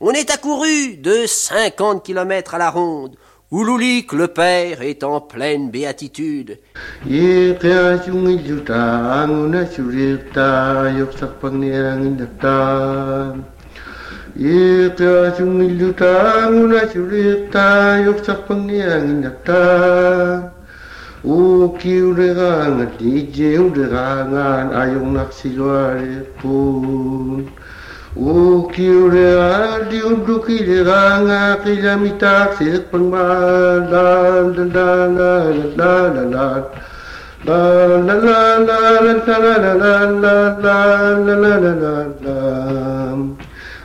On 0.00 0.12
est 0.12 0.30
accouru 0.30 0.96
de 0.96 1.26
cinquante 1.26 2.04
kilomètres 2.04 2.54
à 2.54 2.58
la 2.58 2.70
ronde. 2.70 3.16
Ouloulik, 3.52 4.12
le 4.12 4.28
père, 4.28 4.80
est 4.80 5.02
en 5.02 5.20
pleine 5.20 5.72
béatitude. 5.72 6.58
O 28.16 28.66
kiure 28.72 29.38
a 29.38 29.84
di 29.88 30.00
undu 30.00 30.40
ki 30.44 30.64
le 30.66 30.82
ranga 30.82 31.62
ki 31.62 31.80
la 31.80 31.96
mita 31.96 32.52
se 32.56 32.80
pangma 32.90 33.22
la 33.88 34.40
la 34.40 34.64
la 34.64 35.06
la 35.06 35.32
la 35.76 36.08
la 36.08 36.24
la 36.24 36.70
La 37.42 37.56
la 37.86 38.14
la 38.14 38.58
la 38.58 39.00
la 39.00 39.14
la 39.24 39.38
la 39.38 39.66
la 39.72 39.94
la 40.22 40.58
la 40.58 40.76
la 41.18 41.36
la 41.38 41.56
la 41.56 41.72
la 41.82 41.94
la 42.20 42.36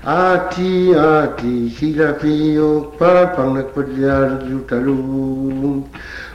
Ati 0.03 0.93
ati 0.93 1.69
sila 1.69 2.13
pio 2.13 2.93
papang 2.99 3.55
nagpadlar 3.55 4.43
yutalu 4.49 5.85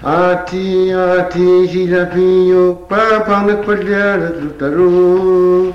Ati 0.02 0.90
ati 0.90 1.68
sila 1.68 2.06
pio 2.06 2.86
papang 2.88 3.46
nagpadlar 3.46 4.32
yutalu 4.42 5.74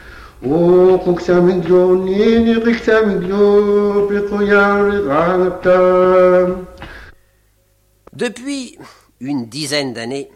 Depuis 8.13 8.79
une 9.19 9.45
dizaine 9.45 9.93
d'années, 9.93 10.31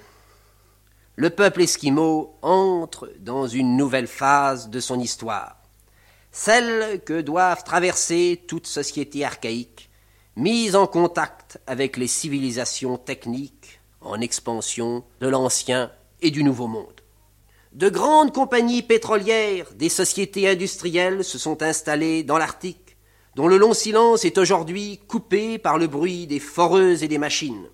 le 1.16 1.32
peuple 1.32 1.64
esquimau 1.64 2.38
entre 2.44 3.12
dans 3.20 3.48
une 3.48 3.78
nouvelle 3.78 4.06
phase 4.06 4.70
de 4.70 4.80
son 4.80 5.00
histoire, 5.00 5.58
celle 6.32 7.02
que 7.04 7.22
doivent 7.22 7.64
traverser 7.64 8.44
toute 8.48 8.68
société 8.68 9.26
archaïque, 9.26 9.90
mise 10.36 10.76
en 10.76 10.86
contact 10.86 11.60
avec 11.66 11.98
les 11.98 12.08
civilisations 12.08 13.00
techniques 13.00 13.80
en 14.02 14.22
expansion 14.22 15.04
de 15.20 15.28
l'ancien 15.28 15.90
et 16.22 16.30
du 16.30 16.44
nouveau 16.44 16.68
monde. 16.68 16.95
De 17.76 17.90
grandes 17.90 18.34
compagnies 18.34 18.82
pétrolières, 18.82 19.68
des 19.76 19.90
sociétés 19.90 20.50
industrielles 20.50 21.24
se 21.24 21.38
sont 21.38 21.62
installées 21.62 22.24
dans 22.24 22.38
l'Arctique, 22.38 22.98
dont 23.36 23.48
le 23.48 23.58
long 23.58 23.74
silence 23.74 24.26
est 24.26 24.38
aujourd'hui 24.38 25.02
coupé 25.08 25.58
par 25.58 25.78
le 25.78 25.88
bruit 25.88 26.26
des 26.26 26.40
foreuses 26.40 27.04
et 27.04 27.08
des 27.08 27.18
machines 27.18 27.68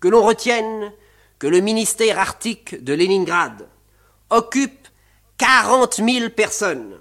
que 0.00 0.08
l'on 0.08 0.22
retienne 0.22 0.92
que 1.38 1.46
le 1.46 1.60
ministère 1.60 2.18
arctique 2.18 2.82
de 2.82 2.94
Leningrad 2.94 3.68
occupe 4.30 4.88
40 5.38 5.96
000 5.96 6.30
personnes. 6.30 6.98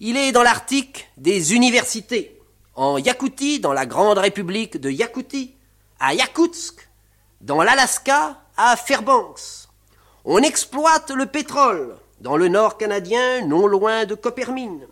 Il 0.00 0.16
est 0.16 0.32
dans 0.32 0.42
l'Arctique 0.42 1.08
des 1.16 1.54
universités, 1.54 2.40
en 2.74 2.98
Yakoutie, 2.98 3.60
dans 3.60 3.72
la 3.72 3.86
grande 3.86 4.18
république 4.18 4.80
de 4.80 4.90
Yakoutie, 4.90 5.54
à 6.00 6.14
Yakoutsk, 6.14 6.88
dans 7.40 7.62
l'Alaska, 7.62 8.40
à 8.56 8.76
Fairbanks. 8.76 9.61
On 10.24 10.38
exploite 10.38 11.10
le 11.10 11.26
pétrole 11.26 11.96
dans 12.20 12.36
le 12.36 12.46
nord 12.46 12.78
canadien, 12.78 13.44
non 13.44 13.66
loin 13.66 14.04
de 14.04 14.14
Coppermine. 14.14 14.86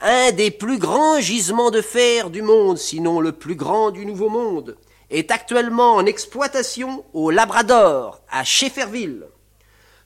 Un 0.00 0.32
des 0.32 0.50
plus 0.50 0.78
grands 0.78 1.20
gisements 1.20 1.70
de 1.70 1.80
fer 1.80 2.30
du 2.30 2.42
monde, 2.42 2.76
sinon 2.76 3.20
le 3.20 3.30
plus 3.30 3.54
grand 3.54 3.92
du 3.92 4.04
Nouveau 4.04 4.28
Monde, 4.28 4.76
est 5.08 5.30
actuellement 5.30 5.94
en 5.94 6.04
exploitation 6.04 7.04
au 7.12 7.30
Labrador, 7.30 8.20
à 8.28 8.42
Shefferville. 8.42 9.28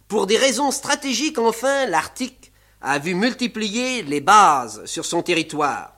Pour 0.08 0.26
des 0.26 0.36
raisons 0.36 0.72
stratégiques, 0.72 1.38
enfin, 1.38 1.86
l'Arctique 1.86 2.52
a 2.82 2.98
vu 2.98 3.14
multiplier 3.14 4.02
les 4.02 4.20
bases 4.20 4.84
sur 4.84 5.06
son 5.06 5.22
territoire. 5.22 5.94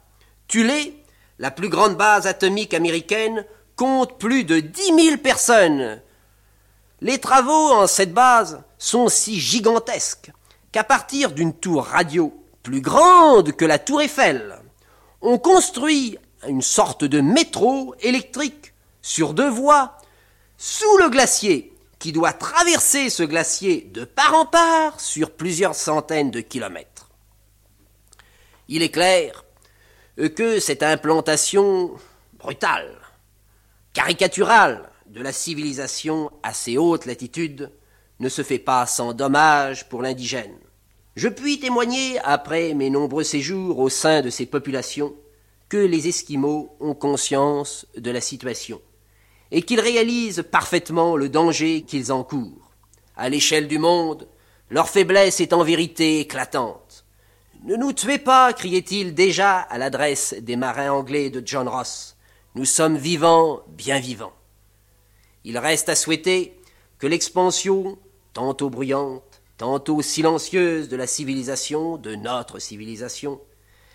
Tulé, 0.46 0.94
la 1.40 1.50
plus 1.50 1.68
grande 1.68 1.96
base 1.96 2.28
atomique 2.28 2.74
américaine, 2.74 3.44
compte 3.74 4.18
plus 4.18 4.44
de 4.44 4.60
dix 4.60 4.92
mille 4.92 5.18
personnes. 5.18 6.00
Les 7.02 7.18
travaux 7.18 7.72
en 7.72 7.88
cette 7.88 8.14
base 8.14 8.62
sont 8.78 9.08
si 9.08 9.40
gigantesques 9.40 10.30
qu'à 10.70 10.84
partir 10.84 11.32
d'une 11.32 11.52
tour 11.52 11.84
radio 11.84 12.32
plus 12.62 12.80
grande 12.80 13.56
que 13.56 13.64
la 13.64 13.80
tour 13.80 14.02
Eiffel, 14.02 14.60
on 15.20 15.36
construit 15.36 16.16
une 16.46 16.62
sorte 16.62 17.02
de 17.02 17.20
métro 17.20 17.96
électrique 17.98 18.72
sur 19.02 19.34
deux 19.34 19.50
voies, 19.50 19.98
sous 20.56 20.96
le 20.98 21.10
glacier, 21.10 21.76
qui 21.98 22.12
doit 22.12 22.32
traverser 22.32 23.10
ce 23.10 23.24
glacier 23.24 23.90
de 23.92 24.04
part 24.04 24.34
en 24.34 24.46
part 24.46 25.00
sur 25.00 25.32
plusieurs 25.32 25.74
centaines 25.74 26.30
de 26.30 26.40
kilomètres. 26.40 27.10
Il 28.68 28.80
est 28.80 28.92
clair 28.92 29.44
que 30.36 30.60
cette 30.60 30.84
implantation 30.84 31.90
brutale, 32.38 32.96
caricaturale 33.92 34.91
de 35.12 35.20
la 35.20 35.32
civilisation 35.32 36.30
à 36.42 36.54
ces 36.54 36.78
hautes 36.78 37.04
latitudes 37.04 37.70
ne 38.18 38.30
se 38.30 38.42
fait 38.42 38.58
pas 38.58 38.86
sans 38.86 39.12
dommage 39.12 39.86
pour 39.90 40.00
l'indigène. 40.00 40.56
Je 41.16 41.28
puis 41.28 41.60
témoigner, 41.60 42.18
après 42.20 42.72
mes 42.72 42.88
nombreux 42.88 43.24
séjours 43.24 43.78
au 43.78 43.90
sein 43.90 44.22
de 44.22 44.30
ces 44.30 44.46
populations, 44.46 45.14
que 45.68 45.76
les 45.76 46.08
Esquimaux 46.08 46.74
ont 46.80 46.94
conscience 46.94 47.86
de 47.96 48.10
la 48.10 48.22
situation 48.22 48.80
et 49.50 49.60
qu'ils 49.60 49.80
réalisent 49.80 50.44
parfaitement 50.50 51.14
le 51.16 51.28
danger 51.28 51.82
qu'ils 51.82 52.10
encourent. 52.10 52.72
À 53.14 53.28
l'échelle 53.28 53.68
du 53.68 53.78
monde, 53.78 54.26
leur 54.70 54.88
faiblesse 54.88 55.40
est 55.40 55.52
en 55.52 55.62
vérité 55.62 56.20
éclatante. 56.20 57.04
Ne 57.64 57.76
nous 57.76 57.92
tuez 57.92 58.18
pas, 58.18 58.54
criait-il 58.54 59.14
déjà 59.14 59.58
à 59.58 59.76
l'adresse 59.76 60.34
des 60.40 60.56
marins 60.56 60.92
anglais 60.92 61.28
de 61.28 61.42
John 61.44 61.68
Ross. 61.68 62.16
Nous 62.54 62.64
sommes 62.64 62.96
vivants, 62.96 63.60
bien 63.68 64.00
vivants. 64.00 64.32
Il 65.44 65.58
reste 65.58 65.88
à 65.88 65.94
souhaiter 65.94 66.58
que 66.98 67.06
l'expansion, 67.06 67.98
tantôt 68.32 68.70
bruyante, 68.70 69.42
tantôt 69.58 70.02
silencieuse 70.02 70.88
de 70.88 70.96
la 70.96 71.06
civilisation, 71.06 71.96
de 71.96 72.14
notre 72.14 72.58
civilisation, 72.58 73.40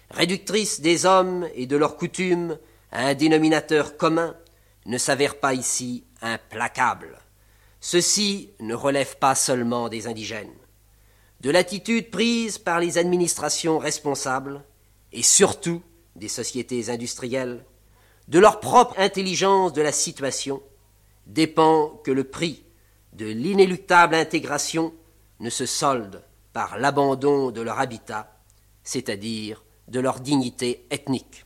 réductrice 0.09 0.81
des 0.81 1.05
hommes 1.05 1.47
et 1.55 1.65
de 1.65 1.77
leurs 1.77 1.97
coutumes 1.97 2.57
à 2.91 3.07
un 3.07 3.13
dénominateur 3.13 3.97
commun, 3.97 4.35
ne 4.85 4.97
s'avère 4.97 5.39
pas 5.39 5.53
ici 5.53 6.05
implacable. 6.21 7.19
Ceci 7.79 8.51
ne 8.59 8.73
relève 8.73 9.17
pas 9.17 9.35
seulement 9.35 9.89
des 9.89 10.07
indigènes. 10.07 10.53
De 11.41 11.51
l'attitude 11.51 12.09
prise 12.09 12.57
par 12.57 12.79
les 12.79 12.97
administrations 12.97 13.77
responsables, 13.77 14.63
et 15.13 15.23
surtout 15.23 15.81
des 16.15 16.27
sociétés 16.27 16.89
industrielles, 16.89 17.63
de 18.27 18.39
leur 18.39 18.59
propre 18.59 18.95
intelligence 18.97 19.73
de 19.73 19.81
la 19.81 19.91
situation, 19.91 20.61
dépend 21.27 22.01
que 22.03 22.11
le 22.11 22.23
prix 22.23 22.63
de 23.13 23.25
l'inéluctable 23.25 24.15
intégration 24.15 24.93
ne 25.39 25.49
se 25.49 25.65
solde 25.65 26.23
par 26.53 26.77
l'abandon 26.77 27.51
de 27.51 27.61
leur 27.61 27.79
habitat, 27.79 28.31
c'est-à-dire 28.83 29.63
de 29.87 29.99
leur 29.99 30.19
dignité 30.19 30.87
ethnique. 30.89 31.45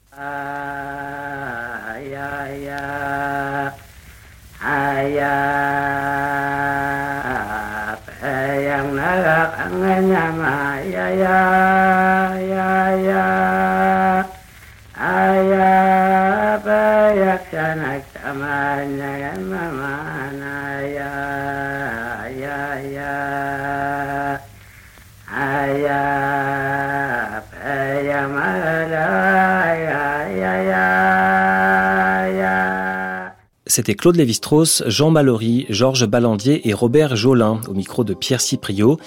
C'était 33.66 33.96
Claude 33.96 34.16
Lévi-Strauss, 34.16 34.84
Jean 34.88 35.12
Mallory, 35.12 35.66
Georges 35.70 36.06
Ballandier 36.06 36.68
et 36.70 36.74
Robert 36.74 37.16
Jolin 37.16 37.60
au 37.68 37.74
micro 37.74 38.04
de 38.04 38.14
Pierre 38.14 38.42
Cypriot 38.42 38.98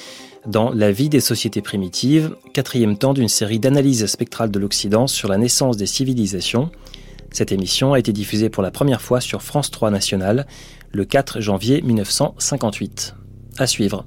dans 0.47 0.71
La 0.71 0.93
vie 0.93 1.09
des 1.09 1.21
sociétés 1.21 1.63
primitives, 1.63 2.37
quatrième 2.53 2.99
temps 2.99 3.15
d'une 3.15 3.29
série 3.29 3.59
d'analyses 3.59 4.05
spectrales 4.07 4.51
de 4.51 4.59
l'Occident 4.59 5.07
sur 5.07 5.29
la 5.29 5.39
naissance 5.39 5.77
des 5.77 5.87
civilisations. 5.87 6.71
Cette 7.35 7.51
émission 7.51 7.95
a 7.95 7.99
été 7.99 8.13
diffusée 8.13 8.49
pour 8.49 8.63
la 8.63 8.71
première 8.71 9.03
fois 9.03 9.21
sur 9.21 9.43
France 9.43 9.73
3 9.73 9.91
National 9.91 10.47
le 10.93 11.05
4 11.05 11.41
janvier 11.41 11.83
1958. 11.83 13.17
À 13.59 13.67
suivre. 13.67 14.07